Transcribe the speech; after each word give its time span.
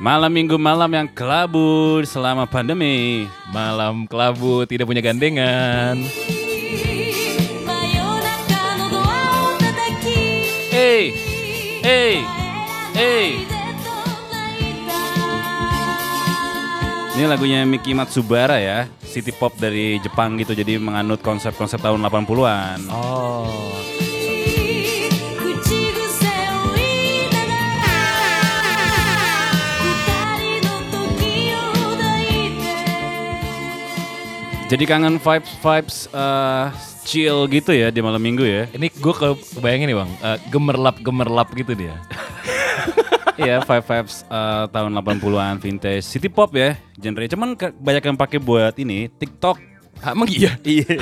Malam 0.00 0.32
minggu 0.32 0.56
malam 0.56 0.88
yang 0.92 1.08
kelabu 1.10 2.00
selama 2.06 2.48
pandemi. 2.48 3.28
Malam 3.52 4.08
kelabu 4.08 4.64
tidak 4.64 4.88
punya 4.88 5.02
gandengan. 5.04 5.98
Hey, 10.72 11.12
hey, 11.84 12.12
hey. 12.96 13.28
Ini 17.12 17.28
lagunya 17.28 17.60
Miki 17.68 17.92
Matsubara 17.92 18.56
ya 18.56 18.88
City 19.04 19.36
pop 19.36 19.52
dari 19.60 20.00
Jepang 20.00 20.40
gitu 20.40 20.56
Jadi 20.56 20.80
menganut 20.80 21.20
konsep-konsep 21.20 21.76
tahun 21.76 22.00
80an 22.08 22.88
Oh. 22.88 23.91
Jadi 34.72 34.88
kangen 34.88 35.20
vibes-vibes 35.20 36.08
eh, 36.16 36.66
chill 37.04 37.44
gitu 37.52 37.76
ya 37.76 37.92
di 37.92 38.00
malam 38.00 38.16
minggu 38.16 38.40
ya. 38.40 38.64
Ini 38.72 38.88
gue 38.88 39.12
ke 39.12 39.28
kebayangin 39.60 39.92
nih 39.92 39.98
bang, 40.00 40.10
eh, 40.24 40.38
gemerlap-gemerlap 40.48 41.52
gitu 41.52 41.76
dia. 41.76 42.00
Iya, 43.32 43.64
vibe 43.64 43.84
vibes 43.88 44.28
eh, 44.28 44.64
tahun 44.72 44.92
80-an 44.92 45.56
vintage 45.56 46.04
city 46.04 46.28
pop 46.28 46.52
ya, 46.52 46.76
genre. 47.00 47.24
Cuman 47.24 47.56
banyak 47.56 48.04
yang 48.04 48.16
pakai 48.16 48.36
buat 48.40 48.76
ini 48.76 49.08
TikTok. 49.08 49.56
Ah, 50.04 50.12
emang 50.16 50.28
iya? 50.28 50.56
Iya. 50.64 50.96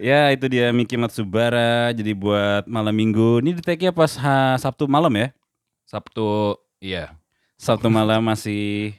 ya 0.00 0.20
itu 0.32 0.48
dia 0.48 0.72
Miki 0.72 0.96
Matsubara 0.96 1.92
jadi 1.92 2.16
buat 2.16 2.64
malam 2.68 2.92
minggu. 2.92 3.44
Ini 3.44 3.56
di 3.56 3.62
take 3.64 3.92
pas 3.92 4.16
ha, 4.20 4.56
Sabtu 4.60 4.88
malam 4.88 5.12
ya. 5.12 5.28
Sabtu, 5.84 6.56
iya. 6.80 7.12
Sabtu 7.60 7.92
malam 7.92 8.24
masih 8.24 8.96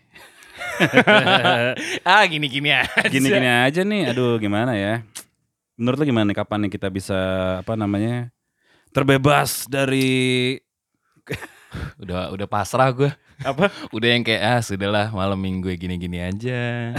ah 2.10 2.24
gini-gini 2.28 2.70
aja. 2.72 3.08
gini-gini 3.08 3.48
aja 3.48 3.82
nih. 3.84 4.12
Aduh 4.12 4.38
gimana 4.40 4.76
ya. 4.76 5.02
Menurut 5.76 6.00
lo 6.00 6.06
gimana 6.08 6.32
nih 6.32 6.38
kapan 6.38 6.68
nih 6.68 6.72
kita 6.80 6.88
bisa 6.88 7.20
apa 7.60 7.76
namanya 7.76 8.32
terbebas 8.96 9.68
dari 9.68 10.56
Udah 12.02 12.32
udah 12.32 12.48
pasrah 12.48 12.88
gue. 12.96 13.12
apa? 13.44 13.68
Udah 13.96 14.08
yang 14.16 14.24
kayak 14.24 14.42
ah 14.42 14.60
sudahlah 14.64 15.12
malam 15.12 15.36
minggu 15.36 15.68
ya 15.68 15.76
gini-gini 15.76 16.24
aja. 16.24 16.96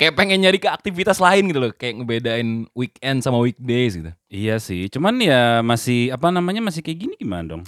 kayak 0.00 0.16
pengen 0.16 0.40
nyari 0.40 0.56
ke 0.56 0.64
aktivitas 0.64 1.20
lain 1.20 1.52
gitu 1.52 1.60
loh, 1.60 1.72
kayak 1.76 2.00
ngebedain 2.00 2.64
weekend 2.72 3.20
sama 3.20 3.36
weekdays 3.36 4.00
gitu. 4.00 4.08
Iya 4.32 4.56
sih, 4.56 4.88
cuman 4.88 5.20
ya 5.20 5.60
masih 5.60 6.08
apa 6.16 6.32
namanya 6.32 6.64
masih 6.64 6.80
kayak 6.80 7.04
gini 7.04 7.14
gimana 7.20 7.44
dong? 7.44 7.62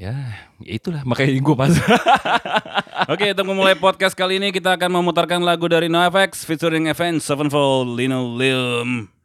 Ya, 0.00 0.16
ya 0.64 0.80
itulah 0.80 1.04
makanya 1.04 1.36
gue 1.36 1.56
pasrah. 1.60 2.00
Oke, 3.12 3.36
untuk 3.36 3.52
memulai 3.52 3.76
podcast 3.76 4.16
kali 4.16 4.40
ini 4.40 4.48
kita 4.48 4.72
akan 4.80 4.96
memutarkan 4.96 5.44
lagu 5.44 5.68
dari 5.68 5.92
NoFX 5.92 6.48
featuring 6.48 6.88
Event 6.88 7.20
Sevenfold 7.20 8.00
Linoleum. 8.00 9.19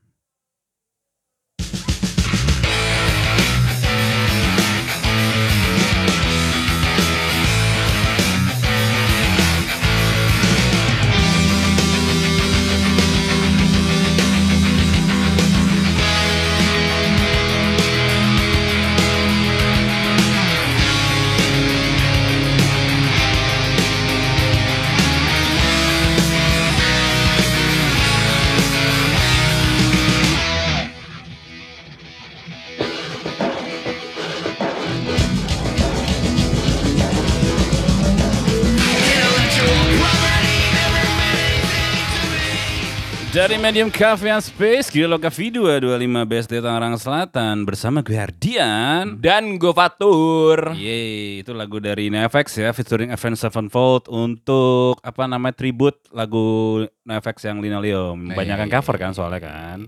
Dari 43.36 43.60
Medium 43.60 43.92
Cafe 43.92 44.32
and 44.32 44.40
Space, 44.40 44.88
Kilo 44.88 45.20
Cafe 45.20 45.52
225 45.52 46.24
BSD 46.24 46.64
Tangerang 46.64 46.96
Selatan 46.96 47.68
bersama 47.68 48.00
gue 48.00 48.16
Ardian. 48.16 49.20
Dan 49.20 49.60
gue 49.60 49.76
Fatur. 49.76 50.72
Yeay, 50.72 51.44
itu 51.44 51.52
lagu 51.52 51.84
dari 51.84 52.08
NoFX 52.08 52.64
ya, 52.64 52.72
featuring 52.72 53.12
Event 53.12 53.36
Sevenfold 53.36 54.08
untuk 54.08 55.04
apa 55.04 55.28
namanya 55.28 55.52
tribute 55.52 56.00
lagu 56.16 56.80
NoFX 57.04 57.52
yang 57.52 57.60
Linoleum. 57.60 58.32
Banyak 58.32 58.56
kan 58.56 58.70
cover 58.72 58.96
kan 58.96 59.12
soalnya 59.12 59.44
kan. 59.44 59.84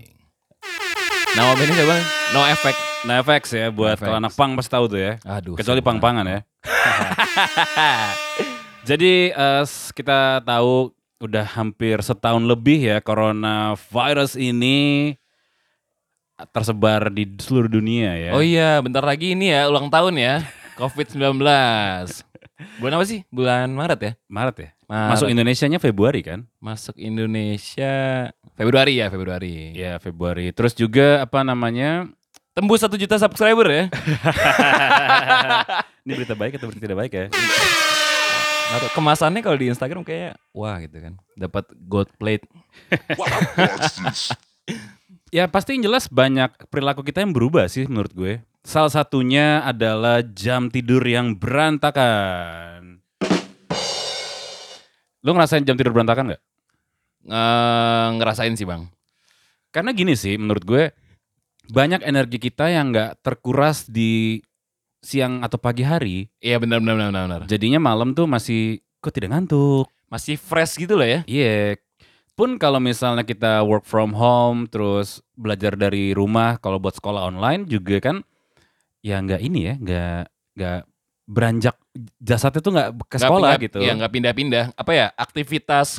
Nama 1.32 1.56
bandnya 1.56 1.72
siapa? 1.72 1.96
No 2.36 2.44
Effect. 2.52 2.78
NoFX 3.08 3.44
ya 3.56 3.66
buat 3.72 3.96
kalau 3.96 4.20
anak 4.20 4.36
pang 4.36 4.60
pasti 4.60 4.76
tahu 4.76 4.92
tuh 4.92 5.00
ya. 5.00 5.12
Aduh. 5.24 5.56
Kecuali 5.56 5.80
pang-pangan 5.80 6.28
ya. 6.28 6.44
Jadi 8.88 9.32
eh, 9.32 9.62
s- 9.64 9.88
kita 9.96 10.44
tahu 10.44 10.92
udah 11.18 11.44
hampir 11.58 11.98
setahun 12.02 12.42
lebih 12.46 12.94
ya 12.94 12.98
coronavirus 13.02 14.38
ini 14.38 15.14
tersebar 16.54 17.10
di 17.10 17.26
seluruh 17.42 17.66
dunia 17.66 18.14
ya. 18.14 18.30
Oh 18.38 18.42
iya, 18.42 18.78
bentar 18.78 19.02
lagi 19.02 19.34
ini 19.34 19.50
ya 19.50 19.66
ulang 19.66 19.90
tahun 19.90 20.14
ya. 20.14 20.34
COVID-19. 20.80 21.42
Bulan 22.78 22.92
apa 22.94 23.04
sih? 23.06 23.26
Bulan 23.30 23.74
Maret 23.74 24.00
ya? 24.02 24.12
Maret 24.30 24.56
ya. 24.62 24.70
Maret. 24.86 25.10
Masuk 25.18 25.28
Indonesianya 25.30 25.78
Februari 25.82 26.22
kan? 26.22 26.46
Masuk 26.62 26.94
Indonesia 26.94 28.30
Februari 28.54 28.98
ya, 28.98 29.06
Februari. 29.10 29.74
Ya 29.74 29.98
Februari. 29.98 30.50
Terus 30.54 30.74
juga 30.74 31.22
apa 31.26 31.42
namanya? 31.42 32.06
Tembus 32.54 32.82
satu 32.82 32.98
juta 32.98 33.14
subscriber 33.18 33.66
ya. 33.70 33.84
Ini 36.06 36.12
berita 36.14 36.34
baik 36.34 36.58
atau 36.58 36.66
berita 36.66 36.82
tidak 36.82 36.98
baik 36.98 37.12
ya? 37.14 37.26
Atau 38.68 38.88
kemasannya 38.92 39.40
kalau 39.40 39.56
di 39.56 39.72
Instagram 39.72 40.04
kayak 40.04 40.36
wah 40.52 40.76
gitu 40.82 41.00
kan. 41.00 41.14
Dapat 41.36 41.64
gold 41.88 42.10
plate. 42.20 42.44
Ya 45.28 45.44
pasti 45.44 45.76
yang 45.76 45.92
jelas 45.92 46.08
banyak 46.08 46.72
perilaku 46.72 47.04
kita 47.04 47.20
yang 47.20 47.36
berubah 47.36 47.68
sih 47.68 47.84
menurut 47.84 48.12
gue. 48.16 48.32
Salah 48.64 48.88
satunya 48.88 49.60
adalah 49.60 50.24
jam 50.24 50.72
tidur 50.72 51.04
yang 51.04 51.36
berantakan. 51.36 53.04
Lo 55.20 55.36
ngerasain 55.36 55.68
jam 55.68 55.76
tidur 55.76 55.92
berantakan 55.92 56.32
nggak? 56.32 56.42
Eh, 57.28 58.08
ngerasain 58.16 58.56
sih, 58.56 58.64
Bang. 58.64 58.88
Karena 59.68 59.92
gini 59.92 60.16
sih 60.16 60.40
menurut 60.40 60.64
gue 60.64 60.96
banyak 61.68 62.00
energi 62.08 62.40
kita 62.40 62.72
yang 62.72 62.88
nggak 62.88 63.20
terkuras 63.20 63.84
di 63.84 64.40
siang 64.98 65.40
atau 65.42 65.58
pagi 65.58 65.86
hari. 65.86 66.26
Iya 66.42 66.58
benar 66.58 66.82
benar 66.82 66.96
benar 66.98 67.10
benar. 67.12 67.40
Jadinya 67.46 67.78
malam 67.78 68.12
tuh 68.12 68.26
masih 68.26 68.82
kok 68.98 69.14
tidak 69.14 69.34
ngantuk. 69.34 69.86
Masih 70.08 70.34
fresh 70.40 70.80
gitu 70.80 70.98
lah 70.98 71.06
ya. 71.06 71.20
Iya. 71.28 71.78
Pun 72.38 72.54
kalau 72.54 72.78
misalnya 72.78 73.26
kita 73.26 73.66
work 73.66 73.82
from 73.82 74.14
home 74.14 74.70
terus 74.70 75.18
belajar 75.34 75.74
dari 75.74 76.14
rumah 76.14 76.58
kalau 76.62 76.78
buat 76.78 76.94
sekolah 76.94 77.26
online 77.26 77.66
juga 77.66 77.98
kan 77.98 78.22
ya 79.02 79.18
nggak 79.18 79.42
ini 79.42 79.60
ya 79.66 79.74
nggak 79.78 80.22
nggak 80.58 80.80
beranjak 81.28 81.76
jasadnya 82.18 82.60
tuh 82.62 82.72
nggak 82.74 82.88
ke 83.10 83.16
sekolah 83.18 83.58
nggak- 83.58 83.64
gitu. 83.66 83.78
Iya, 83.82 83.92
nggak 83.98 84.12
pindah-pindah. 84.14 84.64
Apa 84.78 84.92
ya? 84.94 85.06
Aktivitas 85.18 85.98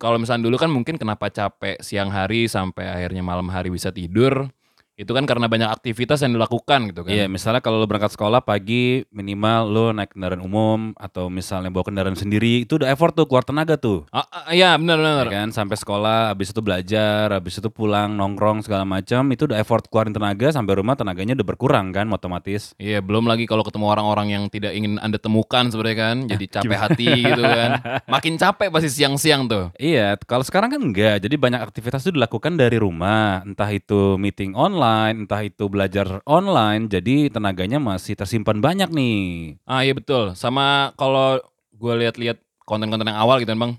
kalau 0.00 0.16
misalnya 0.16 0.48
dulu 0.48 0.56
kan 0.58 0.70
mungkin 0.72 0.96
kenapa 0.96 1.28
capek 1.28 1.78
siang 1.84 2.08
hari 2.10 2.48
sampai 2.50 2.88
akhirnya 2.88 3.22
malam 3.22 3.46
hari 3.52 3.70
bisa 3.70 3.94
tidur. 3.94 4.50
Itu 4.96 5.12
kan 5.12 5.28
karena 5.28 5.44
banyak 5.44 5.68
aktivitas 5.68 6.24
yang 6.24 6.32
dilakukan 6.32 6.88
gitu 6.88 7.04
kan. 7.04 7.12
Iya, 7.12 7.28
misalnya 7.28 7.60
kalau 7.60 7.76
lo 7.76 7.84
berangkat 7.84 8.16
sekolah 8.16 8.40
pagi 8.40 9.04
minimal 9.12 9.60
lo 9.68 9.86
naik 9.92 10.16
kendaraan 10.16 10.40
umum 10.40 10.96
atau 10.96 11.28
misalnya 11.28 11.68
bawa 11.68 11.84
kendaraan 11.84 12.16
sendiri 12.16 12.64
itu 12.64 12.80
udah 12.80 12.88
effort 12.88 13.12
tuh 13.12 13.28
keluar 13.28 13.44
tenaga 13.44 13.76
tuh. 13.76 14.08
Ah, 14.08 14.24
ah, 14.24 14.48
iya 14.56 14.72
benar 14.80 14.96
benar. 14.96 15.28
Ya 15.28 15.44
kan 15.44 15.52
sampai 15.52 15.76
sekolah 15.76 16.32
habis 16.32 16.48
itu 16.48 16.64
belajar, 16.64 17.28
habis 17.28 17.60
itu 17.60 17.68
pulang 17.68 18.16
nongkrong 18.16 18.64
segala 18.64 18.88
macam 18.88 19.28
itu 19.28 19.44
udah 19.44 19.60
effort 19.60 19.84
keluarin 19.92 20.16
tenaga 20.16 20.48
sampai 20.48 20.80
rumah 20.80 20.96
tenaganya 20.96 21.36
udah 21.36 21.46
berkurang 21.46 21.92
kan 21.92 22.08
otomatis. 22.08 22.72
Iya, 22.80 23.04
belum 23.04 23.28
lagi 23.28 23.44
kalau 23.44 23.68
ketemu 23.68 23.92
orang-orang 23.92 24.32
yang 24.32 24.44
tidak 24.48 24.72
ingin 24.72 24.96
Anda 25.04 25.20
temukan 25.20 25.68
sebenarnya 25.68 25.98
kan, 26.00 26.16
jadi 26.24 26.44
capek 26.56 26.78
hati 26.80 27.08
gitu 27.12 27.42
kan. 27.44 27.70
Makin 28.16 28.40
capek 28.40 28.72
pasti 28.72 28.88
siang-siang 28.88 29.44
tuh. 29.44 29.76
Iya, 29.76 30.16
kalau 30.24 30.40
sekarang 30.40 30.72
kan 30.72 30.80
enggak. 30.80 31.20
Jadi 31.20 31.36
banyak 31.36 31.60
aktivitas 31.60 32.08
itu 32.08 32.16
dilakukan 32.16 32.56
dari 32.56 32.80
rumah, 32.80 33.44
entah 33.44 33.68
itu 33.68 34.16
meeting 34.16 34.56
online, 34.56 34.85
entah 35.08 35.42
itu 35.42 35.66
belajar 35.66 36.20
online. 36.24 36.86
Jadi 36.86 37.28
tenaganya 37.28 37.78
masih 37.78 38.14
tersimpan 38.14 38.58
banyak 38.58 38.88
nih. 38.88 39.18
Ah 39.64 39.80
iya 39.80 39.92
betul. 39.92 40.32
Sama 40.32 40.90
kalau 40.94 41.38
gue 41.72 41.94
lihat-lihat 42.00 42.38
konten-konten 42.62 43.06
yang 43.06 43.16
awal 43.16 43.38
gitu 43.38 43.50
kan 43.50 43.60
bang, 43.60 43.72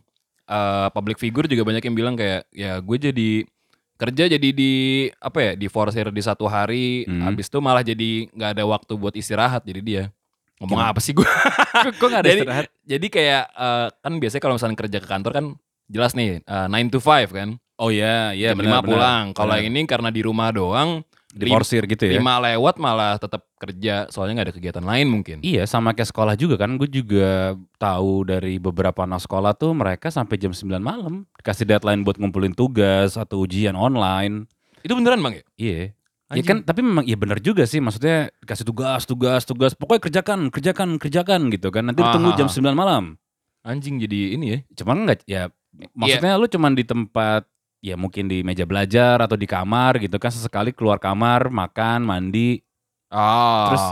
eh, 0.46 0.88
public 0.92 1.18
figure 1.18 1.46
juga 1.46 1.64
banyak 1.64 1.84
yang 1.84 1.96
bilang 1.96 2.16
kayak 2.16 2.48
ya 2.52 2.78
gue 2.78 2.98
jadi 3.02 3.30
kerja 3.98 4.30
jadi 4.30 4.50
di 4.54 4.74
apa 5.18 5.40
ya 5.42 5.52
di 5.54 5.68
forsir 5.68 6.08
di 6.10 6.22
satu 6.22 6.46
hari, 6.46 7.02
Hmm. 7.04 7.26
habis 7.26 7.50
itu 7.50 7.58
malah 7.58 7.82
jadi 7.82 8.30
nggak 8.30 8.52
ada 8.54 8.64
waktu 8.64 8.94
buat 8.94 9.14
istirahat 9.14 9.66
jadi 9.66 9.82
dia. 9.82 10.04
Ngomong 10.58 10.78
Gimana? 10.78 10.94
apa 10.94 11.02
sih 11.02 11.14
gue? 11.14 11.26
Kok, 11.86 11.94
kok 11.98 12.08
gak 12.10 12.22
ada 12.22 12.30
Jadi- 12.30 12.42
istirahat? 12.42 12.66
Jadi 12.82 13.08
kayak 13.08 13.44
eh, 13.52 13.88
kan 13.94 14.14
biasanya 14.18 14.42
kalau 14.42 14.56
misalnya 14.58 14.78
kerja 14.78 14.98
ke 14.98 15.08
kantor 15.08 15.32
kan 15.34 15.46
jelas 15.86 16.12
nih 16.14 16.42
eh, 16.42 16.68
9 16.70 16.90
to 16.90 16.98
5 16.98 17.30
kan. 17.30 17.50
Oh 17.78 17.94
iya, 17.94 18.34
iya 18.34 18.52
Jam 18.58 18.66
benar 18.66 18.82
5 18.82 18.90
pulang. 18.90 19.24
Kalau 19.38 19.54
yang 19.54 19.70
ini 19.70 19.86
karena 19.86 20.10
di 20.10 20.26
rumah 20.26 20.50
doang 20.50 21.06
Diforsir 21.30 21.86
gitu 21.86 22.10
ya. 22.10 22.18
5 22.18 22.26
lewat 22.50 22.76
malah 22.82 23.22
tetap 23.22 23.46
kerja 23.62 24.10
soalnya 24.10 24.42
nggak 24.42 24.48
ada 24.50 24.56
kegiatan 24.58 24.82
lain 24.82 25.06
mungkin. 25.06 25.38
Iya 25.46 25.70
sama 25.70 25.94
kayak 25.94 26.10
sekolah 26.10 26.34
juga 26.34 26.58
kan 26.58 26.74
Gue 26.82 26.90
juga 26.90 27.54
tahu 27.78 28.26
dari 28.26 28.58
beberapa 28.58 29.06
anak 29.06 29.22
sekolah 29.22 29.54
tuh 29.54 29.78
Mereka 29.78 30.10
sampai 30.10 30.42
jam 30.42 30.50
9 30.50 30.82
malam 30.82 31.30
Kasih 31.46 31.70
deadline 31.70 32.02
buat 32.02 32.18
ngumpulin 32.18 32.58
tugas 32.58 33.14
Atau 33.14 33.46
ujian 33.46 33.78
online 33.78 34.50
Itu 34.82 34.98
beneran 34.98 35.22
Bang 35.22 35.38
ya? 35.38 35.44
Iya 35.58 35.78
Ya 35.78 35.90
Anjing. 36.34 36.48
kan 36.50 36.58
tapi 36.66 36.82
memang 36.84 37.06
iya 37.06 37.16
benar 37.16 37.38
juga 37.38 37.64
sih 37.70 37.78
Maksudnya 37.80 38.34
kasih 38.44 38.66
tugas, 38.66 39.06
tugas, 39.06 39.46
tugas 39.46 39.72
Pokoknya 39.78 40.02
kerjakan, 40.10 40.50
kerjakan, 40.50 40.90
kerjakan 40.98 41.42
gitu 41.54 41.70
kan 41.70 41.86
Nanti 41.86 42.02
ditunggu 42.02 42.34
jam 42.34 42.50
9 42.50 42.74
malam 42.74 43.16
Anjing 43.62 44.02
jadi 44.02 44.34
ini 44.34 44.46
ya. 44.50 44.60
Cuman 44.82 45.06
enggak 45.06 45.22
ya 45.30 45.54
Iya. 45.78 45.94
Maksudnya 45.94 46.34
lu 46.42 46.48
cuman 46.50 46.74
di 46.74 46.82
tempat 46.82 47.46
Ya 47.84 47.96
mungkin 47.96 48.26
di 48.28 48.42
meja 48.42 48.66
belajar 48.66 49.22
Atau 49.22 49.38
di 49.38 49.46
kamar 49.46 50.02
gitu 50.02 50.18
kan 50.18 50.34
Sesekali 50.34 50.74
keluar 50.74 50.98
kamar, 50.98 51.50
makan, 51.54 52.06
mandi 52.06 52.62
Ah. 53.08 53.72
Terus 53.72 53.86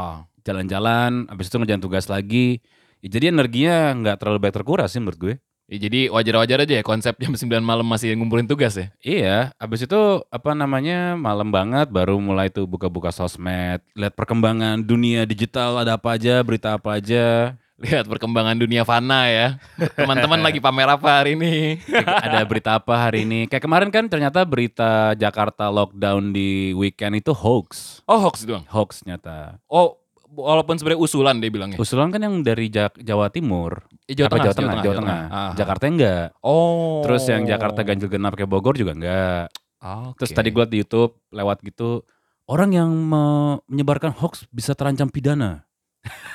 Jalan-jalan 0.45 1.29
Habis 1.31 1.47
itu 1.49 1.55
ngerjain 1.57 1.81
tugas 1.81 2.05
lagi 2.09 2.59
ya, 2.99 3.07
Jadi 3.09 3.25
energinya 3.31 3.93
nggak 3.97 4.17
terlalu 4.21 4.37
baik 4.43 4.55
terkuras 4.61 4.93
sih 4.93 5.01
menurut 5.01 5.19
gue 5.21 5.35
Ya, 5.65 5.89
jadi 5.89 6.13
wajar-wajar 6.13 6.61
aja 6.61 6.77
ya 6.77 6.83
konsep 6.85 7.17
jam 7.17 7.33
9 7.33 7.65
malam 7.65 7.89
masih 7.89 8.13
ngumpulin 8.13 8.45
tugas 8.45 8.77
ya. 8.77 8.93
Iya, 9.01 9.49
abis 9.57 9.89
itu 9.89 9.97
apa 10.29 10.53
namanya 10.53 11.17
malam 11.17 11.49
banget 11.49 11.89
baru 11.89 12.21
mulai 12.21 12.53
tuh 12.53 12.69
buka-buka 12.69 13.09
sosmed, 13.09 13.81
lihat 13.97 14.13
perkembangan 14.13 14.85
dunia 14.85 15.25
digital 15.25 15.81
ada 15.81 15.97
apa 15.97 16.21
aja, 16.21 16.37
berita 16.45 16.77
apa 16.77 17.01
aja, 17.01 17.57
Lihat 17.75 18.07
perkembangan 18.07 18.56
dunia 18.56 18.81
fana 18.81 19.27
ya. 19.27 19.48
Teman-teman 19.94 20.39
lagi 20.39 20.63
pamer 20.63 20.88
apa 20.88 21.19
hari 21.19 21.36
ini? 21.36 21.75
ada 22.00 22.39
berita 22.42 22.80
apa 22.80 22.95
hari 22.98 23.27
ini. 23.27 23.51
Kayak 23.51 23.63
kemarin 23.63 23.89
kan 23.89 24.07
ternyata 24.07 24.42
berita 24.42 25.12
Jakarta 25.13 25.68
lockdown 25.68 26.31
di 26.31 26.72
weekend 26.72 27.19
itu 27.19 27.36
hoax, 27.36 28.00
Oh 28.06 28.16
hoax 28.18 28.48
doang. 28.48 28.63
hoax 28.66 29.04
nyata. 29.04 29.60
Oh 29.68 30.00
walaupun 30.25 30.75
sebenarnya 30.75 31.00
usulan 31.00 31.36
dia 31.36 31.48
bilangnya. 31.48 31.75
Usulan 31.75 32.07
kan 32.10 32.19
yang 32.19 32.39
dari 32.39 32.68
Ja- 32.68 32.92
Jawa 32.94 33.27
Timur, 33.27 33.83
Eh, 34.04 34.16
Jawa 34.16 34.28
Tengah, 34.30 34.45
Jawa 34.45 34.56
Tengah, 34.56 34.75
Jawa 34.80 34.95
Tengah, 34.95 35.19
Ah. 35.28 35.51
Jakarta 35.54 35.83
enggak. 35.86 36.25
Oh. 36.39 37.04
Terus 37.04 37.24
yang 37.25 37.44
Jakarta 37.44 37.80
ganjil 37.81 38.07
genap 38.07 38.33
kayak 38.33 38.48
Bogor 38.48 38.75
juga 38.75 38.92
enggak. 38.92 39.51
Oke. 39.81 40.24
Terus 40.24 40.31
tadi 40.31 40.48
gue 40.50 40.57
liat 40.57 40.71
di 40.71 40.80
YouTube 40.80 41.19
lewat 41.30 41.60
gitu 41.62 42.07
orang 42.48 42.71
yang 42.71 42.88
me- 42.89 43.60
menyebarkan 43.68 44.16
hoax 44.16 44.48
bisa 44.50 44.71
terancam 44.71 45.07
pidana. 45.07 45.68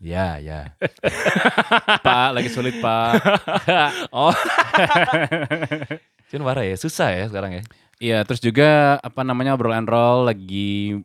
Ya 0.00 0.36
ya. 0.36 0.76
Pak, 2.06 2.28
lagi 2.36 2.52
sulit 2.52 2.76
Pak. 2.84 3.16
oh. 4.16 4.34
Cuman 6.28 6.44
parah 6.44 6.64
ya, 6.66 6.76
susah 6.76 7.14
ya 7.16 7.24
sekarang 7.32 7.60
ya. 7.60 7.62
Iya, 7.96 8.18
terus 8.28 8.44
juga 8.44 9.00
apa 9.00 9.24
namanya 9.24 9.56
obrol 9.56 9.72
and 9.72 9.88
roll 9.88 10.28
lagi 10.28 11.00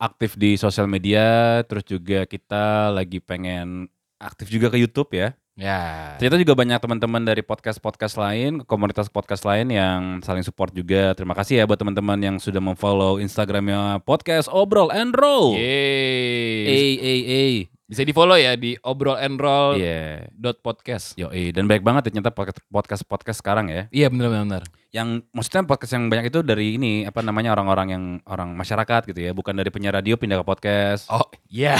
aktif 0.00 0.34
di 0.34 0.58
sosial 0.58 0.90
media, 0.90 1.60
terus 1.70 1.86
juga 1.86 2.26
kita 2.26 2.90
lagi 2.90 3.22
pengen 3.22 3.86
aktif 4.18 4.50
juga 4.50 4.72
ke 4.74 4.80
YouTube 4.82 5.14
ya. 5.14 5.36
Ya. 5.60 6.16
Ternyata 6.16 6.40
juga 6.40 6.56
banyak 6.56 6.78
teman-teman 6.80 7.20
dari 7.20 7.44
podcast-podcast 7.44 8.16
lain, 8.16 8.64
komunitas 8.64 9.12
podcast 9.12 9.44
lain 9.44 9.68
yang 9.68 10.24
saling 10.24 10.40
support 10.40 10.72
juga. 10.72 11.12
Terima 11.12 11.36
kasih 11.36 11.62
ya 11.62 11.64
buat 11.68 11.76
teman-teman 11.76 12.16
yang 12.16 12.36
sudah 12.40 12.64
memfollow 12.64 13.20
Instagramnya 13.20 14.00
podcast 14.02 14.48
obrol 14.48 14.88
and 14.88 15.12
roll. 15.12 15.52
Yeay. 15.54 16.64
Eh, 16.64 16.94
eh, 16.96 17.22
eh. 17.28 17.79
Bisa 17.90 18.06
di 18.06 18.14
follow 18.14 18.38
ya 18.38 18.54
di 18.54 18.78
obrol 18.86 19.18
and 19.18 19.34
roll 19.34 19.74
Iya. 19.74 20.30
dot 20.30 20.62
podcast. 20.62 21.18
Yo, 21.18 21.26
dan 21.26 21.66
baik 21.66 21.82
banget 21.82 22.06
ya 22.06 22.22
ternyata 22.22 22.30
podcast 22.70 23.02
podcast 23.02 23.42
sekarang 23.42 23.66
ya. 23.66 23.90
Iya 23.90 24.06
benar 24.14 24.30
benar. 24.30 24.62
Yang 24.94 25.26
maksudnya 25.34 25.66
podcast 25.66 25.98
yang 25.98 26.06
banyak 26.06 26.30
itu 26.30 26.38
dari 26.46 26.78
ini 26.78 27.02
apa 27.02 27.18
namanya 27.18 27.50
orang-orang 27.50 27.88
yang 27.90 28.04
orang 28.30 28.54
masyarakat 28.54 29.10
gitu 29.10 29.18
ya, 29.18 29.34
bukan 29.34 29.58
dari 29.58 29.74
penyiar 29.74 29.98
radio 29.98 30.14
pindah 30.14 30.38
ke 30.38 30.46
podcast. 30.46 31.10
Oh 31.10 31.26
iya. 31.50 31.74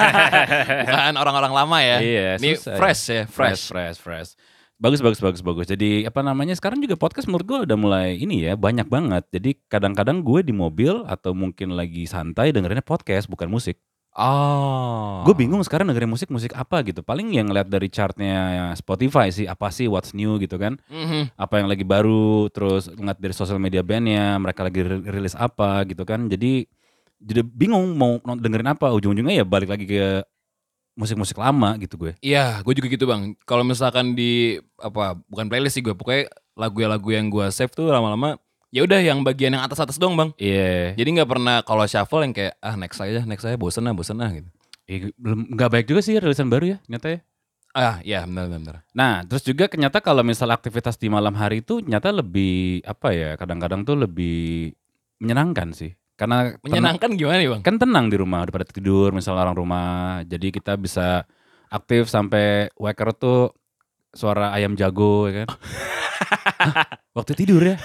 Bukan 0.82 1.14
orang-orang 1.14 1.52
lama 1.54 1.78
ya. 1.78 2.02
Iya, 2.02 2.30
Ini 2.42 2.58
susah 2.58 2.74
fresh 2.74 3.02
ya, 3.06 3.22
fresh, 3.30 3.30
fresh. 3.30 3.62
fresh, 3.70 3.98
fresh. 4.02 4.30
Bagus, 4.82 4.98
bagus, 4.98 5.22
bagus, 5.22 5.40
bagus. 5.46 5.70
Jadi 5.70 6.10
apa 6.10 6.26
namanya 6.26 6.58
sekarang 6.58 6.82
juga 6.82 6.98
podcast 6.98 7.30
menurut 7.30 7.46
gue 7.46 7.58
udah 7.70 7.78
mulai 7.78 8.18
ini 8.18 8.50
ya 8.50 8.58
banyak 8.58 8.90
banget. 8.90 9.24
Jadi 9.30 9.62
kadang-kadang 9.70 10.26
gue 10.26 10.42
di 10.42 10.50
mobil 10.50 11.06
atau 11.06 11.38
mungkin 11.38 11.78
lagi 11.78 12.02
santai 12.10 12.50
dengerinnya 12.50 12.82
podcast 12.82 13.30
bukan 13.30 13.46
musik. 13.46 13.78
Oh. 14.16 15.20
Gue 15.28 15.36
bingung 15.36 15.60
sekarang 15.60 15.92
dengerin 15.92 16.08
musik 16.08 16.32
musik 16.32 16.56
apa 16.56 16.80
gitu. 16.88 17.04
Paling 17.04 17.36
yang 17.36 17.52
ngeliat 17.52 17.68
dari 17.68 17.92
chartnya 17.92 18.72
Spotify 18.72 19.28
sih 19.28 19.44
apa 19.44 19.68
sih 19.68 19.84
what's 19.92 20.16
new 20.16 20.40
gitu 20.40 20.56
kan. 20.56 20.80
Mhm. 20.88 21.36
Apa 21.36 21.60
yang 21.60 21.68
lagi 21.68 21.84
baru. 21.84 22.48
Terus 22.48 22.88
ngeliat 22.88 23.20
dari 23.20 23.34
sosial 23.36 23.60
media 23.60 23.84
bandnya 23.84 24.40
mereka 24.40 24.64
lagi 24.64 24.80
ri- 24.80 25.04
rilis 25.04 25.36
apa 25.36 25.84
gitu 25.84 26.08
kan. 26.08 26.32
Jadi 26.32 26.64
jadi 27.20 27.44
bingung 27.44 27.92
mau 27.92 28.16
dengerin 28.24 28.72
apa. 28.72 28.88
Ujung-ujungnya 28.96 29.40
ya 29.40 29.44
balik 29.44 29.68
lagi 29.68 29.84
ke 29.84 30.24
musik-musik 30.96 31.36
lama 31.36 31.76
gitu 31.76 32.00
gue. 32.00 32.12
Iya, 32.24 32.64
gue 32.64 32.72
juga 32.72 32.88
gitu 32.88 33.04
bang. 33.04 33.36
Kalau 33.44 33.68
misalkan 33.68 34.16
di 34.16 34.56
apa 34.80 35.20
bukan 35.28 35.44
playlist 35.52 35.76
sih 35.76 35.84
gue, 35.84 35.92
pokoknya 35.92 36.32
lagu-lagu 36.56 37.08
yang 37.12 37.28
gue 37.28 37.44
save 37.52 37.68
tuh 37.68 37.92
lama-lama 37.92 38.40
ya 38.68 38.82
udah 38.82 38.98
yang 38.98 39.20
bagian 39.20 39.52
yang 39.52 39.62
atas-atas 39.62 39.96
dong 39.96 40.14
bang. 40.14 40.30
Iya. 40.36 40.94
Jadi 40.94 41.08
nggak 41.14 41.30
pernah 41.30 41.56
kalau 41.60 41.84
shuffle 41.84 42.22
yang 42.22 42.32
kayak 42.32 42.54
ah 42.58 42.74
next 42.74 42.98
aja, 42.98 43.22
next 43.22 43.42
aja 43.42 43.54
bosen 43.54 43.82
lah, 43.82 43.92
bosen 43.92 44.16
lah 44.16 44.30
gitu. 44.30 44.48
Eh, 44.86 45.10
belum 45.14 45.50
nggak 45.52 45.70
baik 45.70 45.86
juga 45.86 46.00
sih 46.00 46.14
rilisan 46.14 46.46
baru 46.46 46.74
ya 46.74 46.78
nyata 46.86 47.08
ya. 47.08 47.18
Ah 47.72 47.96
iya 48.00 48.24
benar 48.24 48.48
benar. 48.48 48.76
Nah 48.90 49.20
terus 49.22 49.42
juga 49.42 49.66
ternyata 49.66 50.00
kalau 50.00 50.22
misal 50.22 50.48
aktivitas 50.48 50.96
di 50.96 51.06
malam 51.06 51.34
hari 51.34 51.60
itu 51.60 51.78
nyata 51.78 52.08
lebih 52.10 52.80
apa 52.82 53.10
ya 53.10 53.30
kadang-kadang 53.34 53.82
tuh 53.82 53.98
lebih 53.98 54.72
menyenangkan 55.18 55.72
sih. 55.72 55.92
Karena 56.14 56.48
tenang- 56.48 56.64
Menyenangkan 56.64 57.10
gimana 57.12 57.36
nih 57.36 57.50
bang? 57.50 57.60
kan 57.60 57.76
tenang 57.76 58.08
di 58.08 58.16
rumah 58.16 58.40
udah 58.40 58.54
pada 58.54 58.64
tidur 58.64 59.12
misal 59.12 59.36
orang 59.36 59.52
rumah 59.52 60.24
jadi 60.24 60.48
kita 60.48 60.72
bisa 60.76 61.28
aktif 61.68 62.08
sampai 62.08 62.72
waker 62.72 63.12
tuh 63.12 63.52
suara 64.10 64.48
ayam 64.48 64.72
jago 64.72 65.28
ya 65.28 65.44
kan 65.44 65.48
waktu 67.18 67.32
tidur 67.34 67.62
ya? 67.62 67.76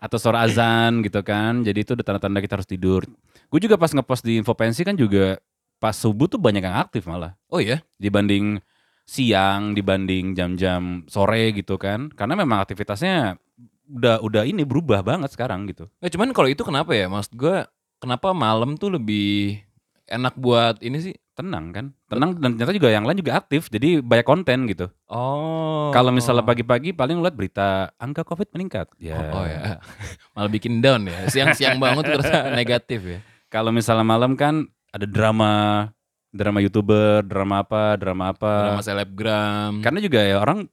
Atau 0.00 0.18
suara 0.20 0.44
azan 0.44 1.00
gitu 1.04 1.20
kan. 1.20 1.64
Jadi 1.64 1.78
itu 1.84 1.92
udah 1.96 2.04
tanda-tanda 2.04 2.40
kita 2.44 2.60
harus 2.60 2.68
tidur. 2.68 3.02
Gue 3.48 3.60
juga 3.60 3.78
pas 3.78 3.90
ngepost 3.92 4.22
di 4.24 4.40
info 4.40 4.52
pensi 4.56 4.82
kan 4.82 4.96
juga 4.96 5.38
pas 5.78 5.94
subuh 5.94 6.26
tuh 6.26 6.40
banyak 6.40 6.64
yang 6.64 6.76
aktif 6.80 7.04
malah. 7.04 7.36
Oh 7.52 7.60
iya. 7.60 7.84
dibanding 8.00 8.60
siang 9.04 9.76
dibanding 9.76 10.32
jam-jam 10.32 11.04
sore 11.08 11.52
gitu 11.52 11.76
kan. 11.76 12.08
Karena 12.12 12.34
memang 12.40 12.64
aktivitasnya 12.64 13.36
udah 13.84 14.24
udah 14.24 14.42
ini 14.48 14.64
berubah 14.64 15.04
banget 15.04 15.32
sekarang 15.36 15.68
gitu. 15.68 15.88
Nggak, 16.00 16.12
cuman 16.16 16.28
kalau 16.32 16.48
itu 16.48 16.62
kenapa 16.64 16.96
ya? 16.96 17.06
Maksud 17.08 17.36
gue 17.36 17.56
kenapa 18.00 18.32
malam 18.32 18.76
tuh 18.80 18.96
lebih 18.96 19.60
enak 20.06 20.34
buat 20.34 20.80
ini 20.80 20.98
sih? 21.00 21.14
tenang 21.34 21.74
kan 21.74 21.86
tenang 22.06 22.38
dan 22.38 22.54
ternyata 22.54 22.70
juga 22.72 22.88
yang 22.88 23.02
lain 23.02 23.18
juga 23.18 23.34
aktif 23.34 23.66
jadi 23.66 23.98
banyak 23.98 24.22
konten 24.22 24.70
gitu 24.70 24.86
Oh. 25.10 25.90
kalau 25.90 26.08
misalnya 26.08 26.42
pagi-pagi 26.42 26.94
paling 26.94 27.18
lihat 27.18 27.34
berita 27.34 27.90
angka 27.96 28.22
covid 28.22 28.46
meningkat 28.50 28.86
ya 28.96 29.18
Oh, 29.34 29.42
ya. 29.42 29.82
Malah 30.38 30.46
bikin 30.48 30.78
down 30.78 31.02
ya. 31.04 31.26
Siang-siang 31.26 31.76
banget 31.76 32.06
terasa 32.06 32.46
negatif 32.54 33.02
ya. 33.02 33.18
kalau 33.48 33.68
misalnya 33.68 34.06
malam 34.06 34.34
kan 34.34 34.62
ada 34.90 35.04
drama 35.04 35.90
drama 36.30 36.58
youtuber 36.58 37.22
drama 37.22 37.62
apa 37.62 37.94
drama 37.94 38.30
apa 38.30 38.54
Drama 38.70 38.82
selebgram. 38.84 39.82
karena 39.82 39.98
juga 39.98 40.22
ya 40.22 40.38
orang 40.38 40.70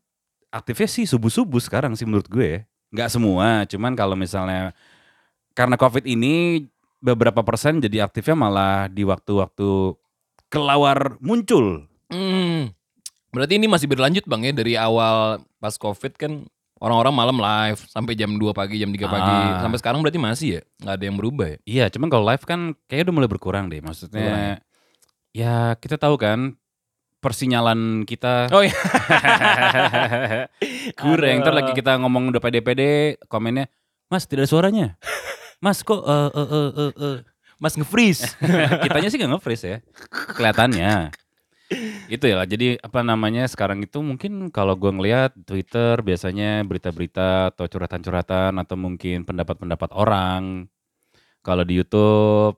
aktifnya 0.47 0.85
sih 0.87 1.05
subuh 1.05 1.29
subuh 1.29 1.57
sekarang 1.57 1.93
sih 1.93 2.05
menurut 2.05 2.25
gue 2.25 2.45
ya. 2.45 2.59
nggak 2.91 3.09
semua 3.09 3.65
cuman 3.65 3.93
kalau 3.93 4.13
misalnya 4.13 4.77
karena 5.51 5.73
covid 5.73 6.05
ini 6.05 6.69
beberapa 7.01 7.41
persen 7.41 7.81
jadi 7.81 8.05
aktifnya 8.05 8.37
malah 8.37 8.85
di 8.87 9.03
waktu-waktu 9.03 9.97
kelawar 10.47 11.19
muncul 11.19 11.91
Hmm. 12.11 12.75
Berarti 13.31 13.55
ini 13.55 13.71
masih 13.71 13.87
berlanjut 13.87 14.27
Bang 14.27 14.43
ya 14.43 14.51
dari 14.51 14.75
awal 14.75 15.39
pas 15.63 15.79
Covid 15.79 16.19
kan 16.19 16.43
orang-orang 16.83 17.15
malam 17.15 17.37
live 17.39 17.79
sampai 17.87 18.19
jam 18.19 18.35
2 18.35 18.51
pagi, 18.51 18.83
jam 18.83 18.91
3 18.91 18.99
pagi. 19.07 19.37
Ah. 19.55 19.63
Sampai 19.63 19.79
sekarang 19.79 20.03
berarti 20.03 20.19
masih 20.19 20.59
ya? 20.59 20.61
nggak 20.83 20.95
ada 20.99 21.05
yang 21.07 21.15
berubah 21.15 21.47
ya? 21.47 21.57
Iya, 21.63 21.85
cuman 21.95 22.11
kalau 22.11 22.27
live 22.27 22.43
kan 22.43 22.75
kayaknya 22.91 23.03
udah 23.07 23.15
mulai 23.15 23.29
berkurang 23.31 23.71
deh. 23.71 23.79
Maksudnya 23.79 24.19
Berkurang 24.19 24.59
ya 25.31 25.79
kita 25.79 25.95
tahu 25.95 26.19
kan 26.19 26.59
persinyalan 27.23 28.03
kita 28.03 28.51
Oh 28.51 28.59
iya. 28.59 28.75
kurang. 30.99 31.47
Ntar 31.47 31.55
lagi 31.55 31.71
kita 31.71 31.95
ngomong 32.03 32.35
udah 32.35 32.43
pede-pede, 32.43 33.15
komennya, 33.31 33.71
Mas 34.11 34.27
tidak 34.27 34.43
ada 34.43 34.51
suaranya. 34.51 34.87
Mas 35.61 35.85
kok 35.85 36.01
eh 36.03 36.29
eh 36.33 36.47
eh 36.51 36.93
eh." 36.97 37.17
Mas 37.61 37.77
nge-freeze. 37.77 38.25
kitanya 38.83 39.07
sih 39.13 39.21
nggak 39.21 39.37
nge-freeze 39.37 39.65
ya, 39.69 39.77
kelihatannya. 40.33 41.13
itu 42.11 42.25
ya. 42.27 42.43
Jadi 42.43 42.75
apa 42.81 42.99
namanya 43.05 43.47
sekarang 43.47 43.85
itu 43.85 44.01
mungkin 44.03 44.49
kalau 44.51 44.75
gue 44.75 44.91
ngelihat 44.91 45.31
Twitter 45.45 46.01
biasanya 46.01 46.65
berita-berita 46.67 47.53
atau 47.55 47.69
curhatan-curhatan 47.69 48.57
atau 48.59 48.75
mungkin 48.75 49.23
pendapat-pendapat 49.23 49.93
orang. 49.93 50.67
Kalau 51.45 51.63
di 51.63 51.79
YouTube 51.79 52.57